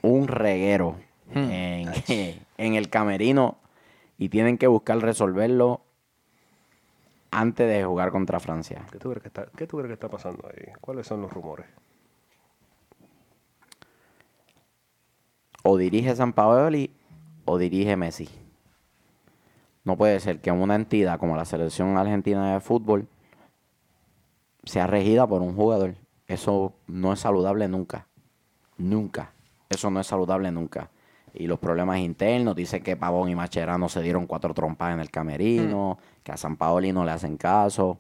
[0.02, 0.96] un reguero
[1.34, 1.90] en,
[2.58, 3.58] en el camerino
[4.18, 5.82] y tienen que buscar resolverlo
[7.32, 8.86] antes de jugar contra Francia.
[8.92, 10.74] ¿Qué tú, crees que está, ¿Qué tú crees que está pasando ahí?
[10.82, 11.68] ¿Cuáles son los rumores?
[15.64, 16.92] O dirige San Paoli
[17.46, 18.30] o dirige Messi.
[19.84, 23.08] No puede ser que una entidad como la selección argentina de fútbol
[24.64, 25.96] sea regida por un jugador.
[26.28, 28.08] Eso no es saludable nunca.
[28.78, 29.34] Nunca.
[29.70, 30.90] Eso no es saludable nunca.
[31.34, 35.10] Y los problemas internos, dice que Pavón y Macherano se dieron cuatro trompas en el
[35.10, 38.00] camerino, que a San Paoli no le hacen caso.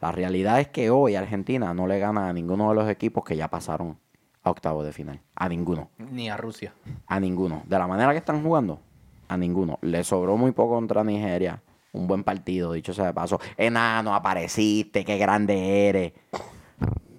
[0.00, 3.36] La realidad es que hoy Argentina no le gana a ninguno de los equipos que
[3.36, 3.98] ya pasaron
[4.42, 5.20] a octavos de final.
[5.34, 5.90] A ninguno.
[5.98, 6.72] Ni a Rusia.
[7.06, 7.62] A ninguno.
[7.66, 8.80] De la manera que están jugando,
[9.28, 9.78] a ninguno.
[9.82, 11.60] Le sobró muy poco contra Nigeria.
[11.92, 13.40] Un buen partido, dicho sea de paso.
[13.56, 16.12] Enano, apareciste, qué grande eres.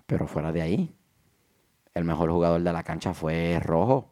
[0.06, 0.96] Pero fuera de ahí,
[1.94, 4.08] el mejor jugador de la cancha fue Rojo.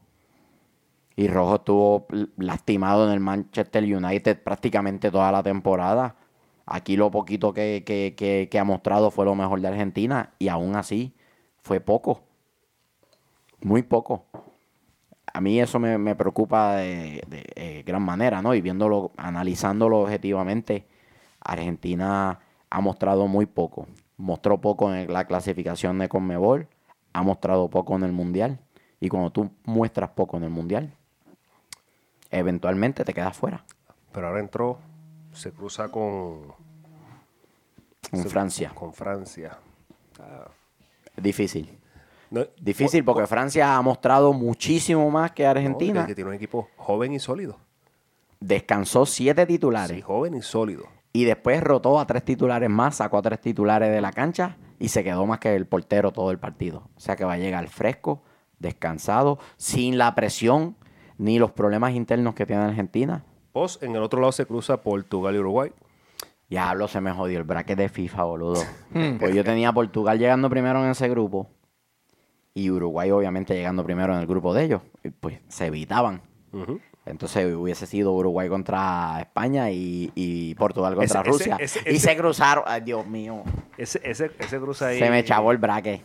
[1.17, 6.15] Y Rojo estuvo lastimado en el Manchester United prácticamente toda la temporada.
[6.65, 8.15] Aquí lo poquito que, que-
[8.51, 10.33] que- ha mostrado fue lo mejor de Argentina.
[10.39, 11.13] Y aún así,
[11.63, 12.23] fue poco.
[13.61, 14.25] Muy poco
[15.33, 18.55] a mí eso me, me preocupa de, gran manera, ¿no?
[18.55, 20.87] Y viéndolo, analizándolo objetivamente,
[21.41, 23.87] Argentina ha mostrado muy poco.
[24.17, 26.67] Mostró poco en la clasificación de Conmebol,
[27.13, 28.59] ha mostrado poco en el Mundial.
[28.99, 30.93] Y cuando tú muestras poco en el Mundial,
[32.31, 33.63] eventualmente te quedas fuera.
[34.11, 34.79] Pero ahora entró,
[35.33, 36.53] se cruza con,
[38.11, 38.71] se- Francia.
[38.73, 39.57] Con Francia.
[41.15, 41.77] Difícil.
[42.29, 46.05] No, Difícil po- porque Francia ha mostrado muchísimo más que no, Argentina.
[46.05, 47.57] que tiene un equipo joven y sólido.
[48.39, 49.95] Descansó siete titulares.
[49.95, 50.83] Sí, joven y sólido.
[51.13, 54.89] Y después rotó a tres titulares más, sacó a tres titulares de la cancha y
[54.89, 56.89] se quedó más que el portero todo el partido.
[56.95, 58.21] O sea que va a llegar fresco,
[58.59, 60.75] descansado, sin la presión
[61.17, 63.23] ni los problemas internos que tiene Argentina.
[63.51, 65.71] Post, en el otro lado se cruza Portugal y Uruguay.
[66.49, 68.61] Diablo, se me jodió el bracket de FIFA, boludo.
[69.19, 71.47] pues yo tenía Portugal llegando primero en ese grupo
[72.53, 74.81] y Uruguay obviamente llegando primero en el grupo de ellos.
[75.03, 76.21] Y pues se evitaban.
[77.05, 81.57] Entonces hubiese sido Uruguay contra España y, y Portugal contra Ese- Rusia.
[81.59, 82.63] ese- y ese- se cruzaron.
[82.67, 83.43] Ay, Dios mío.
[83.77, 84.99] Ese, ese, ese cruza ahí.
[84.99, 86.01] Se me chavó el braque.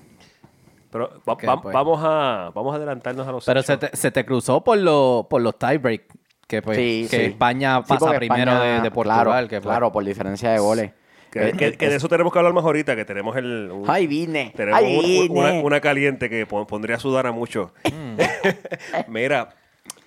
[0.93, 1.73] Pero va- Ok, va- pues.
[1.75, 5.27] vamos, a, vamos a adelantarnos a los Pero se te, se te cruzó por, lo,
[5.29, 6.05] por los tiebreak.
[6.47, 7.23] Que, pues, Sí, que sí.
[7.25, 9.25] España pasa primero España- de, de Portugal.
[9.25, 10.93] Claro, que, pues, claro, por diferencia de goles.
[11.31, 13.35] Que, Eh, que- eh, que de es- eso tenemos que hablar más ahorita, que tenemos
[13.37, 14.53] el, un- Ay, vine.
[14.55, 15.63] tenemos Ay, un- un- una, vine.
[15.65, 17.71] una caliente que pon- pondría a sudar a muchos.
[19.09, 19.49] Mira,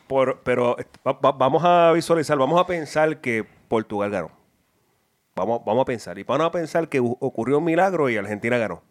[0.06, 0.76] por, pero
[1.08, 4.30] va- va- vamos a visualizar, vamos a pensar que Portugal ganó.
[5.36, 6.20] Vamos, vamos a pensar.
[6.20, 8.84] Y vamos a pensar que ocurrió un milagro y Argentina ganó.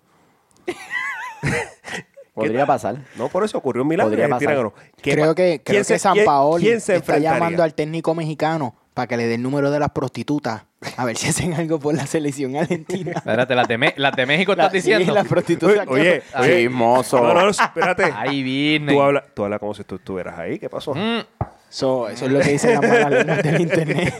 [2.35, 2.97] Podría pasar.
[3.17, 4.57] No, por eso ocurrió un milagro Podría pasar.
[4.57, 4.75] ganó.
[5.01, 7.75] ¿Qué Creo que, quién creo se- que San quién- Paoli quién se está llamando al
[7.75, 10.65] técnico mexicano para que le dé el número de las prostitutas.
[10.97, 13.13] A ver si hacen algo por la selección argentina.
[13.17, 15.05] Espérate, las de, las de México La- estás diciendo.
[15.07, 15.87] sí, las prostitutas.
[15.89, 17.21] Oye, que- oye, Chismoso.
[17.23, 18.05] No, no, espérate.
[18.17, 18.93] Ahí vine.
[18.93, 20.59] Tú hablas tú hablas como si tú estuvieras ahí.
[20.59, 20.93] ¿Qué pasó?
[20.95, 21.21] Mm.
[21.69, 24.15] So, eso es lo que dicen las malas lenguas del internet.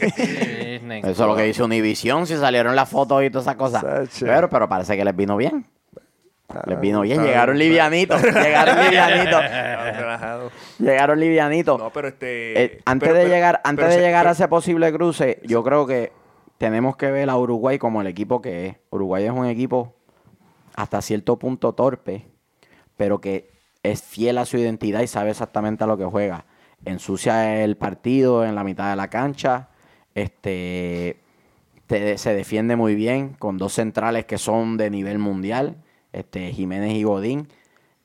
[1.03, 3.83] Eso es lo que dice Univision, si salieron las fotos y todas esas cosas.
[4.19, 5.65] Pero, pero parece que les vino bien.
[6.67, 7.21] Les vino bien.
[7.23, 8.21] Llegaron livianitos.
[8.21, 9.41] Llegaron livianitos.
[10.79, 11.79] Llegaron livianitos.
[11.79, 12.63] No, pero este.
[12.63, 15.63] Eh, antes pero- de pero- llegar, antes de llegar pero- a ese posible cruce, yo
[15.63, 16.11] creo que
[16.57, 18.75] tenemos que ver a Uruguay como el equipo que es.
[18.91, 19.95] Uruguay es un equipo
[20.75, 22.25] hasta cierto punto torpe,
[22.97, 23.49] pero que
[23.83, 26.45] es fiel a su identidad y sabe exactamente a lo que juega.
[26.85, 29.69] Ensucia el partido en la mitad de la cancha,
[30.13, 31.17] este
[31.87, 35.75] te- se defiende muy bien con dos centrales que son de nivel mundial,
[36.19, 37.47] este Jiménez y Godín.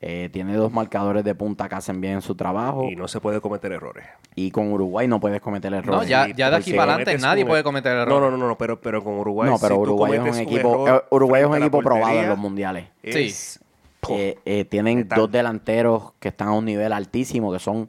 [0.02, 2.88] Eh, tiene dos marcadores de punta que hacen bien su trabajo.
[2.90, 4.06] Y no se puede cometer errores.
[4.34, 6.00] Y con Uruguay no puedes cometer errores.
[6.00, 8.08] No, ya, de aquí para adelante nadie un- puede cometer errores.
[8.08, 9.50] No, no, no, no, pero, pero con Uruguay.
[9.50, 12.28] No, pero si Uruguay es un equipo, error eh, Uruguay es un equipo probado en
[12.30, 12.86] los mundiales.
[13.02, 13.60] es-
[14.08, 17.86] Eh, eh, tienen Están- dos delanteros que están a un nivel altísimo, que son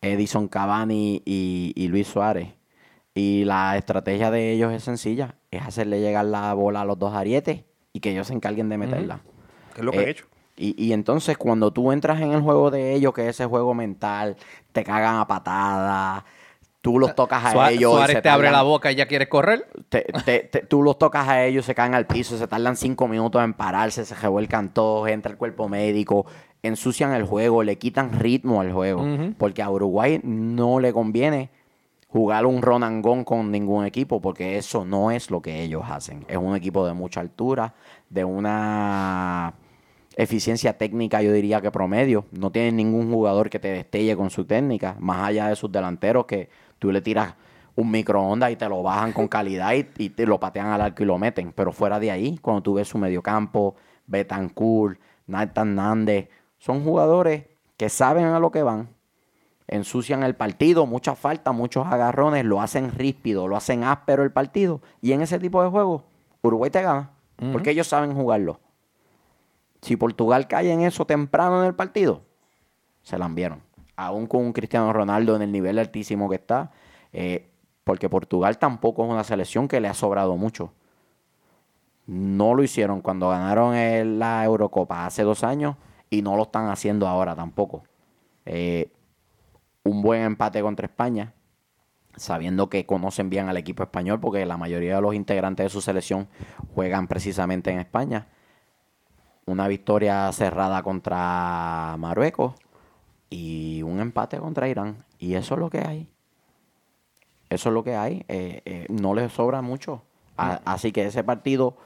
[0.00, 2.48] Edison Cavani y, y Luis Suárez.
[3.14, 7.14] Y la estrategia de ellos es sencilla, es hacerle llegar la bola a los dos
[7.14, 9.20] arietes y que ellos se encarguen de meterla.
[9.80, 10.26] ¿Qué es lo que han Eh, hecho?
[10.56, 13.72] Y, y entonces cuando tú entras en el juego de ellos, que es ese juego
[13.72, 14.36] mental,
[14.72, 16.22] te cagan a patadas,
[16.82, 17.92] tú los tocas a Suá- ellos.
[17.92, 19.66] y Suárez se te abre tardan- la boca y ya quieres correr.
[19.88, 23.08] te- te- te- tú los tocas a ellos, se caen al piso, se tardan cinco
[23.08, 26.26] minutos en pararse, se revuelcan todos, entra el cuerpo médico,
[26.62, 29.06] ensucian el juego, le quitan ritmo al juego.
[29.38, 31.48] Porque a Uruguay no le conviene
[32.08, 36.24] jugar un ronangón con ningún equipo, porque eso no es lo que ellos hacen.
[36.28, 37.72] Es un equipo de mucha altura,
[38.10, 39.54] de una
[40.22, 42.26] eficiencia técnica, yo diría que promedio.
[42.32, 46.26] No tienen ningún jugador que te destelle con su técnica, más allá de sus delanteros
[46.26, 47.34] que tú le tiras
[47.74, 51.02] un microondas y te lo bajan con calidad y, y te lo patean al arco
[51.02, 51.52] y lo meten.
[51.52, 53.76] Pero fuera de ahí, cuando tú ves su mediocampo,
[54.06, 56.28] Betancourt, Nathan Nández,
[56.58, 57.44] son jugadores
[57.76, 58.90] que saben a lo que van,
[59.66, 64.82] ensucian el partido, muchas faltas, muchos agarrones, lo hacen ríspido, lo hacen áspero el partido.
[65.00, 66.02] Y en ese tipo de juegos,
[66.42, 67.10] Uruguay te gana,
[67.52, 68.60] porque ellos saben jugarlo.
[69.82, 72.22] Si Portugal cae en eso temprano en el partido,
[73.02, 73.62] se la enviaron.
[73.96, 76.70] Aún con un Cristiano Ronaldo en el nivel altísimo que está,
[77.12, 77.50] eh,
[77.84, 80.72] porque Portugal tampoco es una selección que le ha sobrado mucho.
[82.06, 83.74] No lo hicieron cuando ganaron
[84.18, 85.76] la Eurocopa hace dos años.
[86.12, 87.84] y no lo están haciendo ahora tampoco.
[88.44, 88.90] Eh,
[89.84, 91.34] un buen empate contra España,
[92.16, 95.80] sabiendo que conocen bien al equipo español, porque la mayoría de los integrantes de su
[95.80, 96.28] selección
[96.74, 98.26] juegan precisamente en España.
[99.46, 102.54] Una victoria cerrada contra Marruecos
[103.28, 105.04] y un empate contra Irán.
[105.18, 106.08] Y eso es lo que hay.
[107.48, 108.24] Eso es lo que hay.
[108.28, 110.02] Eh, eh, no les sobra mucho.
[110.36, 111.76] A- así que ese partido,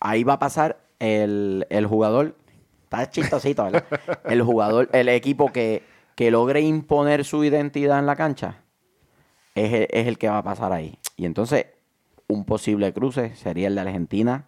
[0.00, 2.36] ahí va a pasar el, el jugador.
[2.84, 3.84] Está chistosito, ¿verdad?
[4.24, 5.84] El jugador, el equipo que,
[6.16, 8.56] que logre imponer su identidad en la cancha
[9.54, 10.98] es el, es el que va a pasar ahí.
[11.16, 11.66] Y entonces,
[12.26, 14.46] un posible cruce sería el de Argentina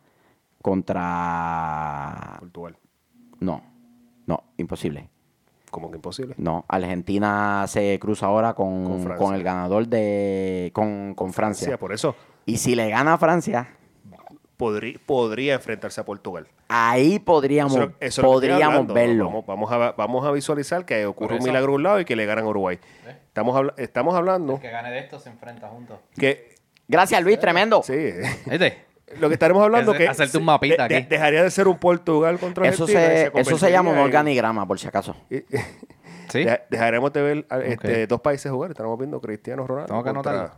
[0.63, 2.37] contra.
[2.41, 2.77] Portugal.
[3.41, 3.63] No,
[4.27, 5.09] no, imposible.
[5.71, 6.35] Como que imposible.
[6.39, 10.71] No, Argentina se cruza ahora con, Con el ganador de.
[10.75, 11.71] con, con Francia.
[11.71, 13.69] Sí, por eso Y si le gana a Francia,
[14.59, 16.47] podrí- podría enfrentarse a Portugal.
[16.69, 19.27] ahí podríamos, Eso- podríamos verlo.
[19.27, 22.17] Vamos, vamos a, vamos a visualizar que ocurre un milagro a un lado y que
[22.17, 22.79] le ganan a Uruguay.
[23.27, 25.99] Estamos, habla- estamos hablando que gane de esto se enfrenta juntos.
[26.17, 26.53] que...
[26.89, 27.83] Gracias, Luis, tremendo.
[27.83, 27.95] Sí,
[28.45, 28.85] ¿Viste?
[29.21, 30.09] Lo que estaremos hablando Hace- que...
[30.09, 31.07] hacerte un mapita de- de- aquí.
[31.09, 33.31] dejaría de ser un Portugal contra Eso Argentina.
[33.33, 35.17] se, eso se llama un organigrama, por si acaso.
[35.29, 36.45] Sí.
[36.45, 38.71] deja- Dejaremos de ver este, dos países jugar.
[38.71, 40.49] Estaremos viendo Cristiano Ronaldo Tengo que.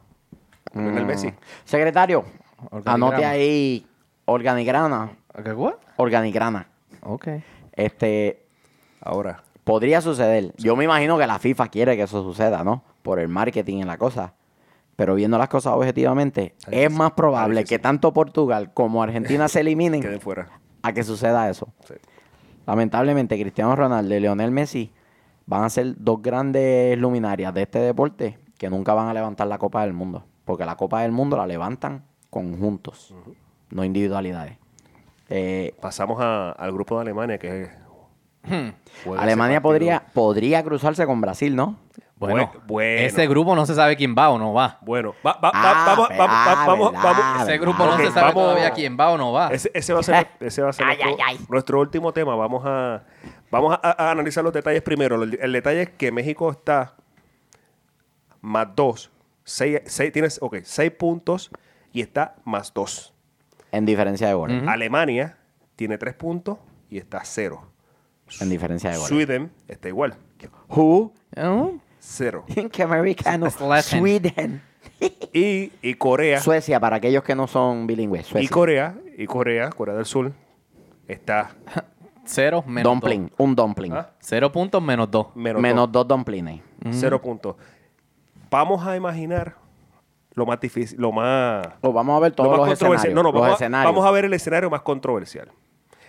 [0.75, 1.07] Lionel Mm.
[1.07, 1.33] Messi.
[1.65, 2.25] Secretario,
[2.71, 2.95] Organigrama.
[3.09, 3.87] anote ahí
[4.25, 5.11] organigrama.
[5.45, 5.55] ¿Qué?
[5.97, 6.67] Organigrama.
[7.03, 7.29] Ok.
[7.73, 8.41] Este,
[9.01, 10.53] Ahora, podría suceder.
[10.57, 12.83] Yo me imagino que la FIFA quiere que eso suceda, ¿no?
[13.03, 14.33] Por el marketing y la cosa.
[14.97, 20.01] Pero viendo las cosas objetivamente, es más probable que tanto Portugal como Argentina se eliminen
[20.01, 20.49] queden fuera.
[20.83, 21.69] a que suceda eso.
[21.87, 21.95] Sí.
[22.67, 24.93] Lamentablemente, Cristiano Ronaldo y Lionel Messi
[25.47, 29.59] van a ser dos grandes luminarias de este deporte que nunca van a levantar la
[29.59, 30.25] Copa del Mundo.
[30.45, 33.15] Porque la Copa del Mundo la levantan conjuntos,
[33.71, 34.59] no individualidades.
[35.29, 37.71] Eh, Pasamos a- al grupo de Alemania, que es...
[39.05, 41.77] juega Alemania podría, podría cruzarse con Brasil, ¿no?
[42.33, 43.01] Bueno, Bu- bueno.
[43.03, 44.79] ese grupo no se sabe quién va o no va.
[44.83, 47.43] Bueno, va- va- va- Ah, vamos, vamos, ah, vamos, verdad, vamos.
[47.49, 49.49] Ese grupo no se sabe vamos- todavía quién va o no va.
[49.49, 51.47] Ese, ese va a ser, ese va a ser Ay, nuestro, ay, ay.
[51.49, 52.35] nuestro último tema.
[52.37, 53.05] Vamos a,
[53.51, 55.23] vamos a, a analizar los detalles primero.
[55.23, 56.95] El, el detalle es que México está
[58.41, 59.11] más dos.
[59.45, 61.51] Seis, seis- tienes, ok, seis puntos
[61.93, 63.13] y está más dos.
[63.73, 64.63] En diferencia de goles.
[64.69, 65.37] Alemania
[65.77, 66.59] tiene tres puntos
[66.89, 67.71] y está cero.
[68.41, 69.09] En diferencia de goles.
[69.09, 70.15] Sweden está igual,
[70.69, 71.13] Who?
[71.37, 71.79] ¿Eh?
[72.07, 72.45] Cero.
[72.73, 73.47] Que americano.
[73.61, 73.99] Latin.
[74.01, 74.63] Sweden.
[75.33, 78.27] Y, y Corea, Suecia, para aquellos que no son bilingües.
[78.27, 78.51] y Suecia.
[78.51, 80.33] Corea, y Corea, Corea del Sur,
[81.09, 81.51] está
[82.25, 83.23] Cero menos Dumpling.
[83.29, 83.33] dos.
[83.39, 83.93] Un dumpling.
[83.93, 84.11] ¿Ah?
[84.21, 85.35] Cero puntos menos dos.
[85.35, 86.07] menos, Menos dos.
[86.07, 86.63] dos dumplings.
[86.93, 87.57] Cero puntos.
[88.51, 89.57] Vamos a imaginar
[90.35, 93.11] lo más difícil, lo más, Lo vamos a ver lo todos más los controversial.
[93.11, 93.15] escenarios.
[93.15, 93.93] No, no, los vamos, a, escenarios.
[93.95, 95.51] vamos a ver el escenario más controversial.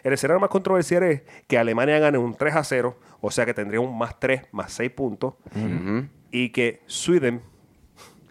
[0.05, 3.53] El escenario más controversial es que Alemania gane un 3 a 0, o sea que
[3.55, 5.33] tendría un más 3, más 6 puntos,
[6.31, 7.41] y que Sweden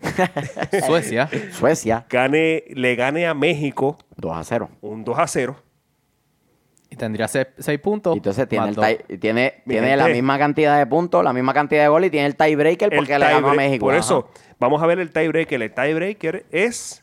[0.87, 1.29] Suecia.
[1.53, 4.69] Suecia, gane, le gane a México 2 a 0.
[4.83, 5.57] un 2 a 0.
[6.91, 8.15] Y tendría se- seis puntos.
[8.15, 11.83] Y entonces tiene, el tie- tiene, tiene la misma cantidad de puntos, la misma cantidad
[11.83, 13.87] de goles y tiene el tiebreaker El porque le ganó a México.
[13.87, 14.01] Por Ajá.
[14.01, 14.29] eso,
[14.61, 15.61] vamos a ver el tiebreaker.
[15.61, 17.03] El tiebreaker es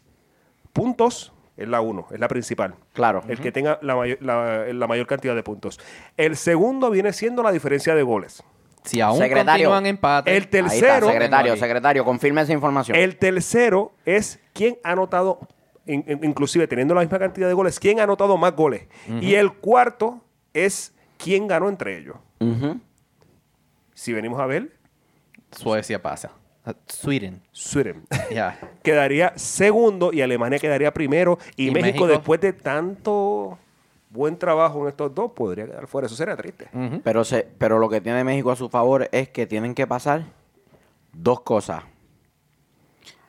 [0.71, 2.75] puntos, es la 1, es la principal.
[2.93, 3.23] Claro.
[3.27, 5.79] El que tenga la mayor, la, la mayor cantidad de puntos.
[6.17, 8.43] El segundo viene siendo la diferencia de goles.
[8.83, 9.69] Si aún Secretario.
[9.69, 10.31] continúan empate.
[10.31, 12.97] El Ahí está, tercero- secretario, secretario, confirme esa información.
[12.97, 15.39] El tercero es quién ha anotado,
[15.85, 18.87] in- in- inclusive teniendo la misma cantidad de goles, quién ha anotado más goles.
[19.21, 20.21] Y el cuarto
[20.53, 22.15] es quién ganó entre ellos.
[23.93, 24.75] Si venimos a ver,
[25.51, 26.31] Suecia pasa.
[26.65, 27.41] Uh, Sweden.
[27.51, 28.59] Sweden Ya.
[28.83, 31.39] quedaría segundo y Alemania quedaría primero.
[31.55, 32.07] Y, ¿Y México, México?
[32.07, 33.57] después de tanto
[34.09, 36.05] buen trabajo en estos dos, podría quedar fuera.
[36.07, 36.67] Eso sería triste.
[37.03, 40.25] Pero, se, pero lo que tiene México a su favor es que tienen que pasar
[41.13, 41.83] dos cosas.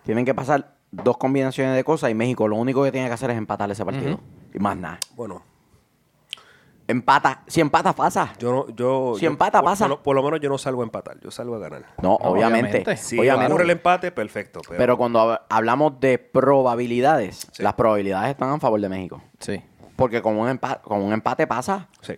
[0.04, 3.30] Tienen que pasar dos combinaciones de cosas y México lo único que tiene que hacer
[3.30, 4.20] es empatar ese partido.
[4.52, 4.98] Y más nada.
[5.14, 5.42] Bueno,
[6.88, 7.42] Empata.
[7.46, 8.32] Si empata, pasa.
[8.38, 8.68] yo no.
[8.74, 9.84] Yo, Si yo- empata, por- pasa.
[9.84, 11.82] Por, lo- por lo menos yo no salgo a empatar, yo salgo a ganar.
[12.02, 12.78] No, No, obviamente.
[12.80, 12.96] obviamente.
[12.96, 13.52] Si obviamente.
[13.52, 14.60] ocurre el empate, perfecto.
[14.66, 17.62] Pero, Pero cuando hab- hablamos de probabilidades, Sí.
[17.62, 19.22] las probabilidades están a favor de México.
[19.38, 19.62] Sí.
[19.96, 21.88] Porque con un, empate, con un empate pasa.
[22.00, 22.14] sí.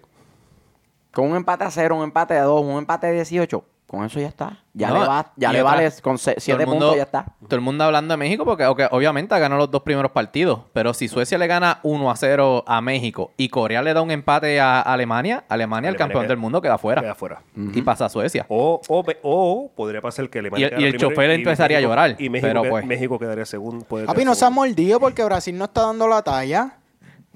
[1.13, 3.65] Con un empate a cero, un empate a dos, un empate de 18,
[3.95, 4.59] con eso ya está.
[4.77, 7.03] Ya No, le va, ya le otra- vale con todo 7 el mundo- puntos, ya
[7.05, 7.27] está.
[7.45, 10.61] Todo el mundo hablando de México porque ok, obviamente ganó los dos primeros partidos.
[10.73, 14.11] Pero si Suecia le gana 1 a 0 a México y Corea le da un
[14.11, 17.03] empate a Alemania, Alemania, el campeón queda- del mundo, queda fuera.
[17.03, 17.43] Queda fuera.
[17.57, 18.47] Y pasa a Suecia.
[18.49, 22.29] O, o, o podría pasar que Alemania Y el- y chofer empezaría a llorar, Y
[22.29, 22.85] México, pero pues.
[22.85, 23.85] México quedaría segundo.
[23.85, 26.79] Papi, no se ha mordido porque Brasil no está dando la talla.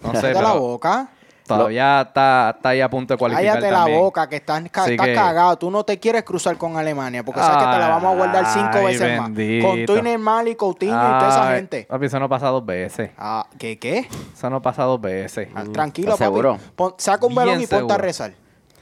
[0.02, 1.08] No sé, la pero boca.
[1.56, 5.14] Todavía está, está ahí a punto de cualificar Cállate la boca, que estás, estás que-
[5.14, 5.56] cagado.
[5.58, 8.46] Tú no te quieres cruzar con Alemania, porque sabes que te la vamos a guardar
[8.52, 9.30] cinco Ay, veces más.
[9.86, 11.86] Con y Neymar y Coutinho y toda esa gente.
[11.88, 13.10] Papi, eso no pasa dos veces.
[13.18, 14.08] Ah, ¿Qué, qué?
[14.34, 15.48] Eso no pasa dos veces.
[15.54, 16.36] Ah, Tranquilo, ¿Estás papi.
[16.36, 16.58] seguro?
[16.76, 18.32] Pon- saca un velón y ponte a rezar.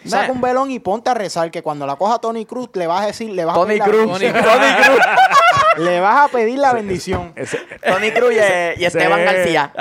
[0.05, 3.03] Saca un velón y ponte a rezar que cuando la coja Tony Cruz le vas
[3.03, 4.07] a decir, le vas a Tony Cruz.
[4.07, 4.99] Tony Tony Cruz.
[5.79, 7.33] le vas a pedir la bendición.
[7.37, 9.73] Ese- Tony Cruz y, y Esteban García.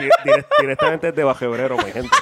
[0.00, 2.08] di- dire- directamente desde Bajebrero, mi gente.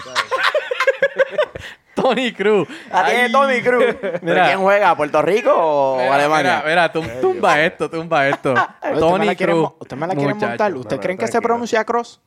[1.94, 2.68] Tony Cruz.
[2.92, 3.30] La tiene.
[3.30, 3.84] Tony Cruz.
[4.00, 4.46] ¿Pero Mira.
[4.46, 4.96] quién juega?
[4.96, 6.62] ¿Puerto Rico o Mira, Alemania?
[6.66, 8.52] Mira, mira, tum- tumba esto, tumba esto.
[8.82, 9.70] ¿Usted Tony Cruz.
[9.78, 10.48] usted me la quiere muchacho.
[10.48, 10.74] montar?
[10.74, 12.20] ¿Ustedes No, no, creen que se pronuncia Cross?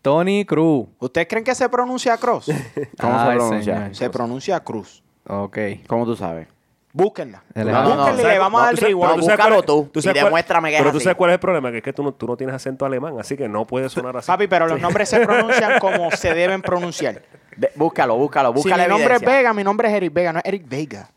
[0.00, 0.88] Tony Cruz.
[0.98, 2.46] ¿Ustedes creen que se pronuncia Cross?
[3.00, 3.74] ¿Cómo se pronuncia?
[3.76, 3.94] señor.
[3.96, 5.02] se pronuncia Cruz.
[5.26, 5.58] Ok.
[5.86, 6.46] ¿Cómo tú sabes?
[6.92, 7.42] Búsquenla.
[7.54, 7.82] No, no, no.
[7.84, 10.70] Búsquenla y le ¿Sabes- vamos a dar tú sabes búscalo cuál es- tú y demuéstrame
[10.70, 11.04] que es Pero tú así.
[11.04, 13.14] sabes cuál es el problema, que es que tú no, tú no tienes acento alemán,
[13.20, 14.26] así que no puedes sonar así.
[14.26, 17.22] Papi, pero los nombres se pronuncian como se deben pronunciar.
[17.56, 18.82] De- búscalo, búscalo, Si búscalo.
[18.82, 21.08] mi nombre es Vega, mi nombre es Eric Vega, no es Eric Vega.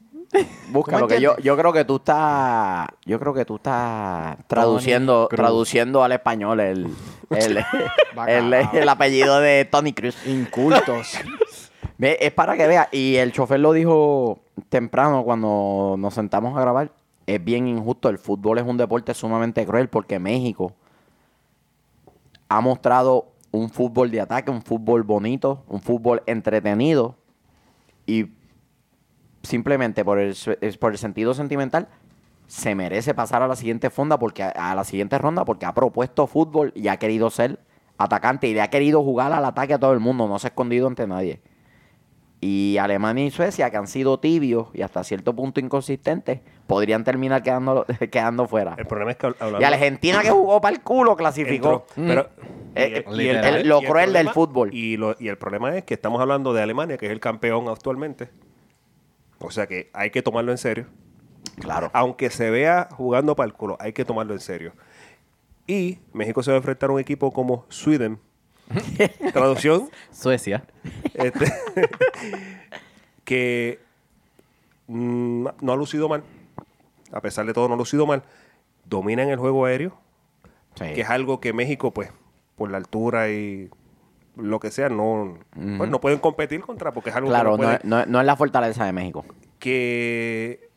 [0.70, 4.36] Búscalo, ¿Tú me que yo, yo creo que tú estás, yo creo que tú estás
[4.48, 5.38] traduciendo, Cruz.
[5.38, 6.88] traduciendo al español el,
[7.30, 7.64] el,
[8.74, 10.16] el apellido de Tony Cruz.
[10.26, 11.20] Incultos.
[12.04, 16.92] Es para que veas, y el chofer lo dijo temprano cuando nos sentamos a grabar,
[17.26, 20.74] es bien injusto, el fútbol es un deporte sumamente cruel porque México
[22.50, 27.16] ha mostrado un fútbol de ataque, un fútbol bonito, un fútbol entretenido
[28.06, 28.32] y
[29.44, 30.36] simplemente por el,
[30.80, 31.88] por el sentido sentimental
[32.48, 36.28] se merece pasar a la siguiente fonda porque a la siguiente ronda porque ha propuesto
[36.28, 37.60] fútbol y ha querido ser
[37.98, 40.50] atacante y le ha querido jugar al ataque a todo el mundo, no se ha
[40.50, 41.40] escondido ante nadie.
[42.46, 47.42] Y Alemania y Suecia, que han sido tibios y hasta cierto punto inconsistentes, podrían terminar
[47.42, 48.76] quedando, quedando fuera.
[48.78, 49.62] El problema es que hab- hablando...
[49.62, 51.86] Y Argentina, que jugó para el culo, clasificó.
[51.96, 52.30] entró,
[52.76, 54.74] pero- y y el- lo y cruel del fútbol.
[54.74, 57.70] Y, lo- y el problema es que estamos hablando de Alemania, que es el campeón
[57.70, 58.30] actualmente.
[59.40, 60.88] O sea que hay que tomarlo en serio.
[61.62, 61.92] Claro.
[61.94, 64.74] Aunque se vea jugando para el culo, hay que tomarlo en serio.
[65.68, 68.20] Y México se va a enfrentar a un equipo como Sweden.
[69.34, 70.64] Traducción, Suecia.
[71.16, 71.46] Este,
[73.26, 73.80] que
[74.88, 76.24] mm, no ha lucido mal.
[77.12, 78.24] A pesar de todo, no ha lucido mal.
[78.86, 79.98] Dominan el juego aéreo,
[80.76, 80.86] Sí.
[80.96, 82.10] que es algo que México, pues,
[82.56, 83.70] por la altura y
[84.36, 85.38] lo que sea, no,
[85.78, 88.08] pues, no pueden competir contra, porque es algo que, Claro, no no, puede- no es-
[88.08, 89.24] no es la fortaleza de México.
[89.60, 90.70] que,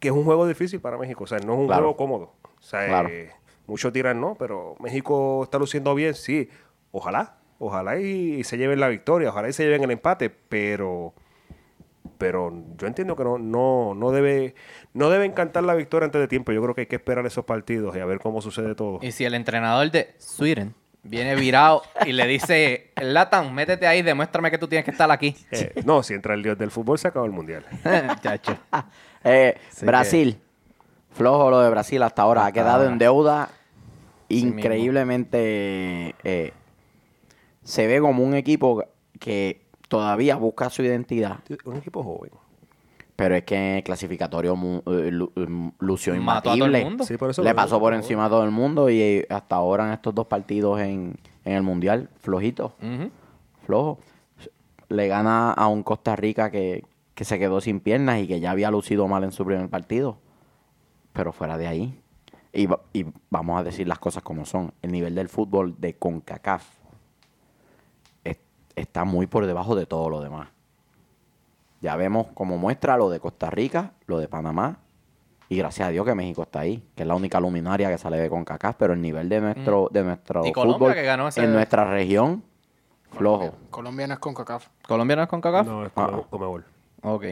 [0.00, 1.82] que es un juego difícil para México, o sea, no es un Claro.
[1.82, 2.32] juego cómodo.
[2.58, 3.08] O sea, Claro.
[3.10, 3.30] eh,
[3.66, 6.48] muchos dirán no, pero México está luciendo bien, sí,
[6.90, 11.14] ojalá, ojalá y, se lleven la victoria, ojalá y se lleven el empate, pero
[12.18, 14.54] pero yo entiendo que no, no, no debe
[14.94, 16.52] no deben cantar la victoria antes de tiempo.
[16.52, 18.98] Yo creo que hay que esperar esos partidos y a ver cómo sucede todo.
[19.02, 24.50] Y si el entrenador de Sweden viene virado y le dice, Latan, métete ahí, demuéstrame
[24.50, 25.36] que tú tienes que estar aquí.
[25.50, 27.64] Eh, no, si entra el dios del fútbol se acaba el mundial.
[28.22, 28.56] Chacho.
[29.24, 30.36] Eh, Brasil.
[31.12, 32.44] Flojo lo de Brasil hasta ahora.
[32.44, 33.50] Ha quedado en deuda
[34.28, 36.16] increíblemente.
[36.24, 36.52] eh,
[37.62, 38.84] se ve como un equipo
[39.18, 41.38] que todavía busca su identidad.
[41.64, 42.30] Un equipo joven.
[43.14, 45.32] Pero es que en el clasificatorio mu- lu-
[45.78, 46.84] lució Mató a todo el imbatible.
[46.84, 47.04] mundo.
[47.04, 49.56] Sí, por eso Le lo- pasó por encima a todo el mundo y eh, hasta
[49.56, 53.10] ahora en estos dos partidos en, en el Mundial, flojito, Ujú.
[53.66, 53.98] flojo.
[54.88, 56.84] Le gana a un Costa Rica que,
[57.14, 60.16] que se quedó sin piernas y que ya había lucido mal en su primer partido.
[61.12, 62.00] Pero fuera de ahí.
[62.54, 64.72] Y, va- y vamos a decir las cosas como son.
[64.82, 66.64] El nivel del fútbol de CONCACAF
[68.76, 70.48] está muy por debajo de todo lo demás.
[71.80, 74.78] Ya vemos como muestra lo de Costa Rica, lo de Panamá.
[75.48, 78.16] Y gracias a Dios que México está ahí, que es la única luminaria que sale
[78.18, 80.46] de CONCACAF, pero el nivel de nuestro, de nuestro Mm.
[80.46, 82.42] Y Colombia, fútbol que ganó ese- en nuestra región,
[83.10, 83.52] flojo.
[83.70, 84.68] Colombia no es con CACAF.
[84.88, 85.66] ¿Colombia no es con CACAF?
[85.66, 86.22] No, es Ah.
[86.30, 86.64] Comebol.
[87.02, 87.24] Ok.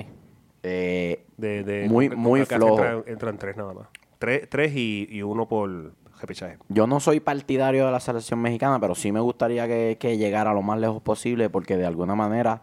[0.62, 2.72] Eh, De, de- Muy- con- muy flojo.
[2.74, 3.86] Entran, entran tres nada más.
[4.18, 6.58] Tres, tres y, y uno por repechaje.
[6.68, 10.52] Yo no soy partidario de la selección mexicana, pero sí me gustaría que, que llegara
[10.52, 12.62] lo más lejos posible porque de alguna manera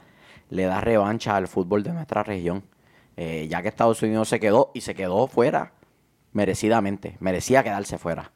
[0.49, 2.63] le da revancha al fútbol de nuestra región.
[3.19, 5.71] Eh, ya que Estados Unidos se quedó y se quedó fuera
[6.33, 8.31] merecidamente, merecía quedarse fuera,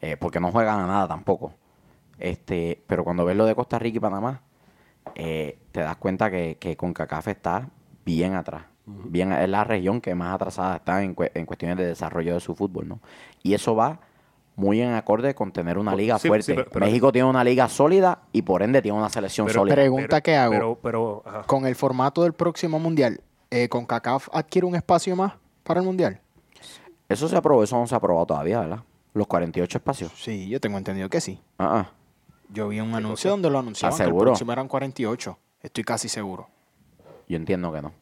[0.00, 1.54] eh, porque no juegan a nada tampoco.
[2.18, 4.42] Este, pero cuando ves lo de Costa Rica y Panamá,
[5.14, 7.68] eh, te das cuenta que, que CONCACAF está
[8.04, 8.64] bien atrás.
[8.86, 12.56] Bien, es la región que más atrasada está en, en cuestiones de desarrollo de su
[12.56, 13.00] fútbol, ¿no?
[13.42, 14.00] Y eso va
[14.58, 16.44] muy en acorde con tener una Pues, liga sí, fuerte.
[16.46, 19.60] sí, pero- pero- México tiene una liga sólida y por ende tiene una selección Pero-
[19.60, 19.74] sólida.
[19.76, 20.76] Pregunta que hago.
[20.82, 21.42] Pero, ajá.
[21.44, 25.86] Con el formato del próximo mundial, eh, ¿con CACAF adquiere un espacio más para el
[25.86, 26.20] mundial?
[27.08, 28.80] Eso se aprobó, eso no se ha aprobado todavía, ¿verdad?
[29.14, 30.12] Los 48 espacios.
[30.16, 31.40] Sí, yo tengo entendido que sí.
[31.56, 31.92] Ah, ah.
[32.52, 34.24] Yo vi un anuncio donde lo anunciaban que el seguro?
[34.30, 35.38] próximo eran 48.
[35.62, 36.48] Estoy casi seguro.
[37.28, 37.92] Yo entiendo que no.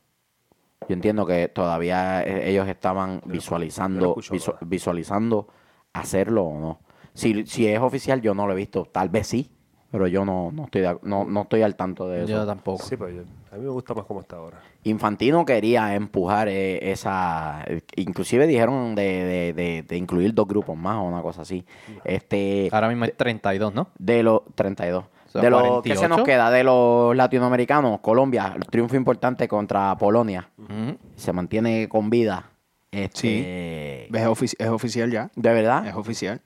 [0.88, 5.48] Yo entiendo que todavía eh, ellos estaban visualizando, escucho visu- visualizando
[5.96, 6.78] hacerlo o no.
[7.14, 8.84] Si, si es oficial, yo no lo he visto.
[8.84, 9.50] Tal vez sí,
[9.90, 12.32] pero yo no, no, estoy, de- no, no estoy al tanto de eso.
[12.32, 12.82] Yo tampoco.
[12.84, 13.22] Sí, pero yo-
[13.52, 14.58] a mí me gusta más como está ahora.
[14.84, 17.64] Infantino quería empujar eh, esa...
[17.96, 21.64] Inclusive dijeron de, de- de- de incluir dos grupos más o una cosa así.
[22.04, 23.88] Este, Ahora mismo es 32, ¿no?
[23.98, 25.04] de los 32.
[25.04, 26.24] O sea, de lo que se nos 48.
[26.24, 30.48] queda de los latinoamericanos, Colombia, triunfo importante contra Polonia.
[30.58, 30.96] Ujú.
[31.16, 32.50] Se mantiene con vida.
[32.90, 34.22] Este, ¿Ves?
[34.22, 35.30] Es, ofici- es oficial ya.
[35.34, 35.86] De verdad.
[35.86, 36.40] Es oficial.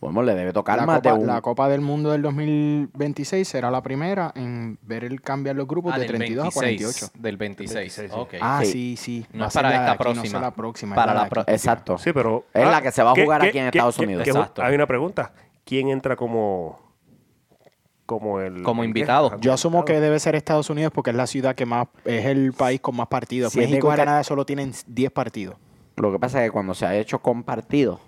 [0.00, 1.26] Bueno, le debe tocar La más Copa, de un...
[1.26, 5.68] la Copa del Mundo del 2026 será la primera en ver el cambio en los
[5.68, 7.06] grupos Ah, de del 32 a 48.
[7.18, 7.74] Del 26.
[7.98, 8.38] 26, sí.
[8.40, 8.72] Ah, Sí.
[8.72, 9.26] sí, sí.
[9.34, 10.38] No es para esta aquí, no próxima.
[10.38, 10.96] es la próxima.
[10.96, 11.40] Para la aquí.
[11.48, 11.98] Exacto.
[11.98, 12.46] Sí, pero...
[12.54, 14.24] Es ah, la que se va a ¿qué- jugar aquí en qué- Estados qué- Unidos.
[14.24, 14.62] qué- Exacto.
[14.62, 15.32] Hay una pregunta.
[15.66, 16.80] ¿Quién entra como...
[18.10, 18.64] Como el...
[18.64, 19.38] Como invitado.
[19.38, 22.52] Yo asumo que debe ser Estados Unidos porque es la ciudad que más, es el
[22.52, 23.52] país con más partidos.
[23.52, 25.54] Si México y Canadá solo tienen 10 partidos.
[25.94, 28.00] Lo que pasa es que cuando se ha hecho compartido,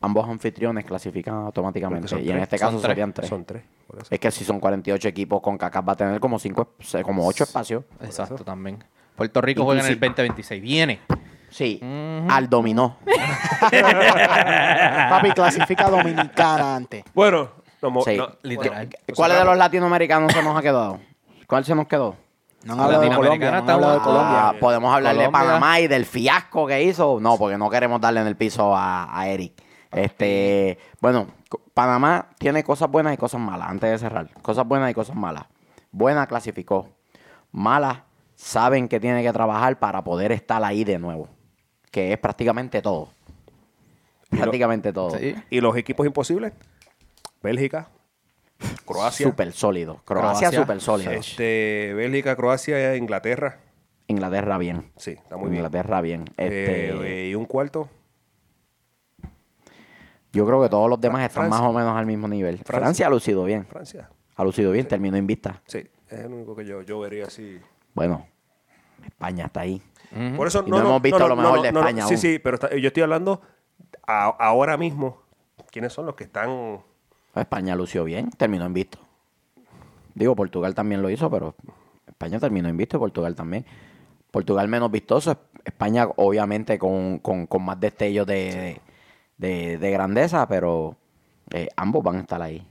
[0.00, 2.20] ambos anfitriones clasifican automáticamente.
[2.20, 2.90] Y en este caso Son tres.
[2.90, 3.28] serían tres.
[3.28, 3.62] Son tres.
[3.86, 4.08] por eso.
[4.10, 6.74] Es que si son 48 equipos, con CACAF va a tener como cinco,
[7.04, 7.84] como 8 espacios.
[8.00, 8.82] Exacto, también.
[9.14, 10.60] Puerto Rico juega en el 2026.
[10.60, 10.98] Viene.
[11.48, 11.80] Sí,
[12.28, 12.96] al dominó.
[15.10, 17.04] Papi, clasifica a Dominicana antes.
[17.14, 17.50] Bueno,
[17.82, 18.16] no, mo- Sí.
[18.16, 18.88] no, Literal.
[19.14, 21.00] ¿Cuál de los latinoamericanos se nos ha quedado?
[21.46, 22.16] ¿Cuál se nos quedó?
[22.64, 23.50] No han hablado de Colombia.
[23.50, 24.48] No han Latinoamericana hablado de está- Colombia.
[24.48, 25.40] Ah, podemos hablar de Colombia.
[25.46, 27.18] Panamá y del fiasco que hizo.
[27.20, 29.54] No, porque no queremos darle en el piso a, a Eric.
[29.90, 33.68] Este, bueno, co- Panamá tiene cosas buenas y cosas malas.
[33.70, 35.44] Antes de cerrar, cosas buenas y cosas malas.
[35.90, 36.88] Buena clasificó.
[37.50, 37.98] Malas
[38.36, 41.28] saben que tiene que trabajar para poder estar ahí de nuevo.
[41.90, 43.08] Que es prácticamente todo.
[44.30, 45.18] Y lo- Prácticamente todo.
[45.18, 45.34] Sí.
[45.50, 46.52] ¿Y los equipos imposibles?
[47.42, 47.88] Bélgica,
[48.84, 49.26] Croacia.
[49.26, 50.02] Súper sólido.
[50.04, 50.60] Croacia, Croacia.
[50.60, 51.10] súper sólido.
[51.12, 53.60] Este, Bélgica, Croacia, Inglaterra.
[54.08, 54.90] Inglaterra bien.
[54.96, 55.56] Sí, está muy bien.
[55.64, 56.24] Inglaterra bien.
[56.36, 56.90] Este,
[57.26, 57.88] Eh, y un cuarto.
[60.32, 61.60] yo creo que todos los demás están Francia.
[61.60, 62.56] más o menos al mismo nivel.
[62.58, 63.06] Francia, Francia.
[63.06, 63.66] ha lucido bien.
[63.66, 64.10] Francia.
[64.36, 65.60] Ha lucido bien, terminó invicta.
[65.66, 65.78] Sí,
[66.08, 67.58] es el único que yo, yo vería así.
[67.94, 68.26] Bueno,
[69.04, 69.82] España está ahí.
[70.36, 72.18] Por eso Y no hemos visto lo mejor de España Sí, aún.
[72.20, 73.40] sí, pero está- yo estoy hablando
[74.06, 75.22] a- ahora mismo.
[75.70, 76.80] ¿Quiénes son los que están?
[77.36, 78.98] España lució bien, terminó invicto.
[80.14, 81.54] Digo, Portugal también lo hizo, pero
[82.06, 83.64] España terminó invicto y Portugal también.
[84.30, 88.80] Portugal menos vistoso, España obviamente con, con- con más destellos de,
[89.38, 90.96] de- de grandeza, pero
[91.52, 92.66] eh, ambos van a estar ahí.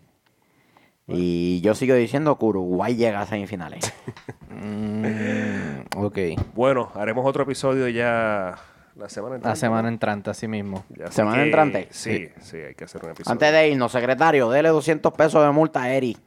[1.08, 3.94] Y yo sigo diciendo que Uruguay llega a semifinales.
[4.52, 6.18] Mm, ok.
[6.56, 8.56] Bueno, haremos otro episodio ya
[9.00, 9.50] la semana entrante.
[9.50, 10.84] La semana entrante, así mismo.
[11.06, 11.88] Así ¿Semana que- entrante?
[11.92, 13.32] Sí, sí, hay que hacer un episodio.
[13.32, 16.18] Antes de irnos, secretario, dele 200 pesos de multa a Eri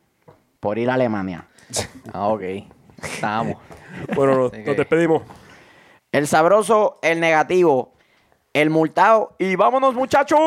[0.60, 1.46] por ir a Alemania.
[2.12, 2.42] Ah, ok.
[3.02, 3.56] Estamos.
[4.14, 5.22] Bueno, nos, despedimos.
[6.10, 7.94] El sabroso, el negativo,
[8.52, 9.34] el multado.
[9.38, 10.38] Y vámonos, muchachos.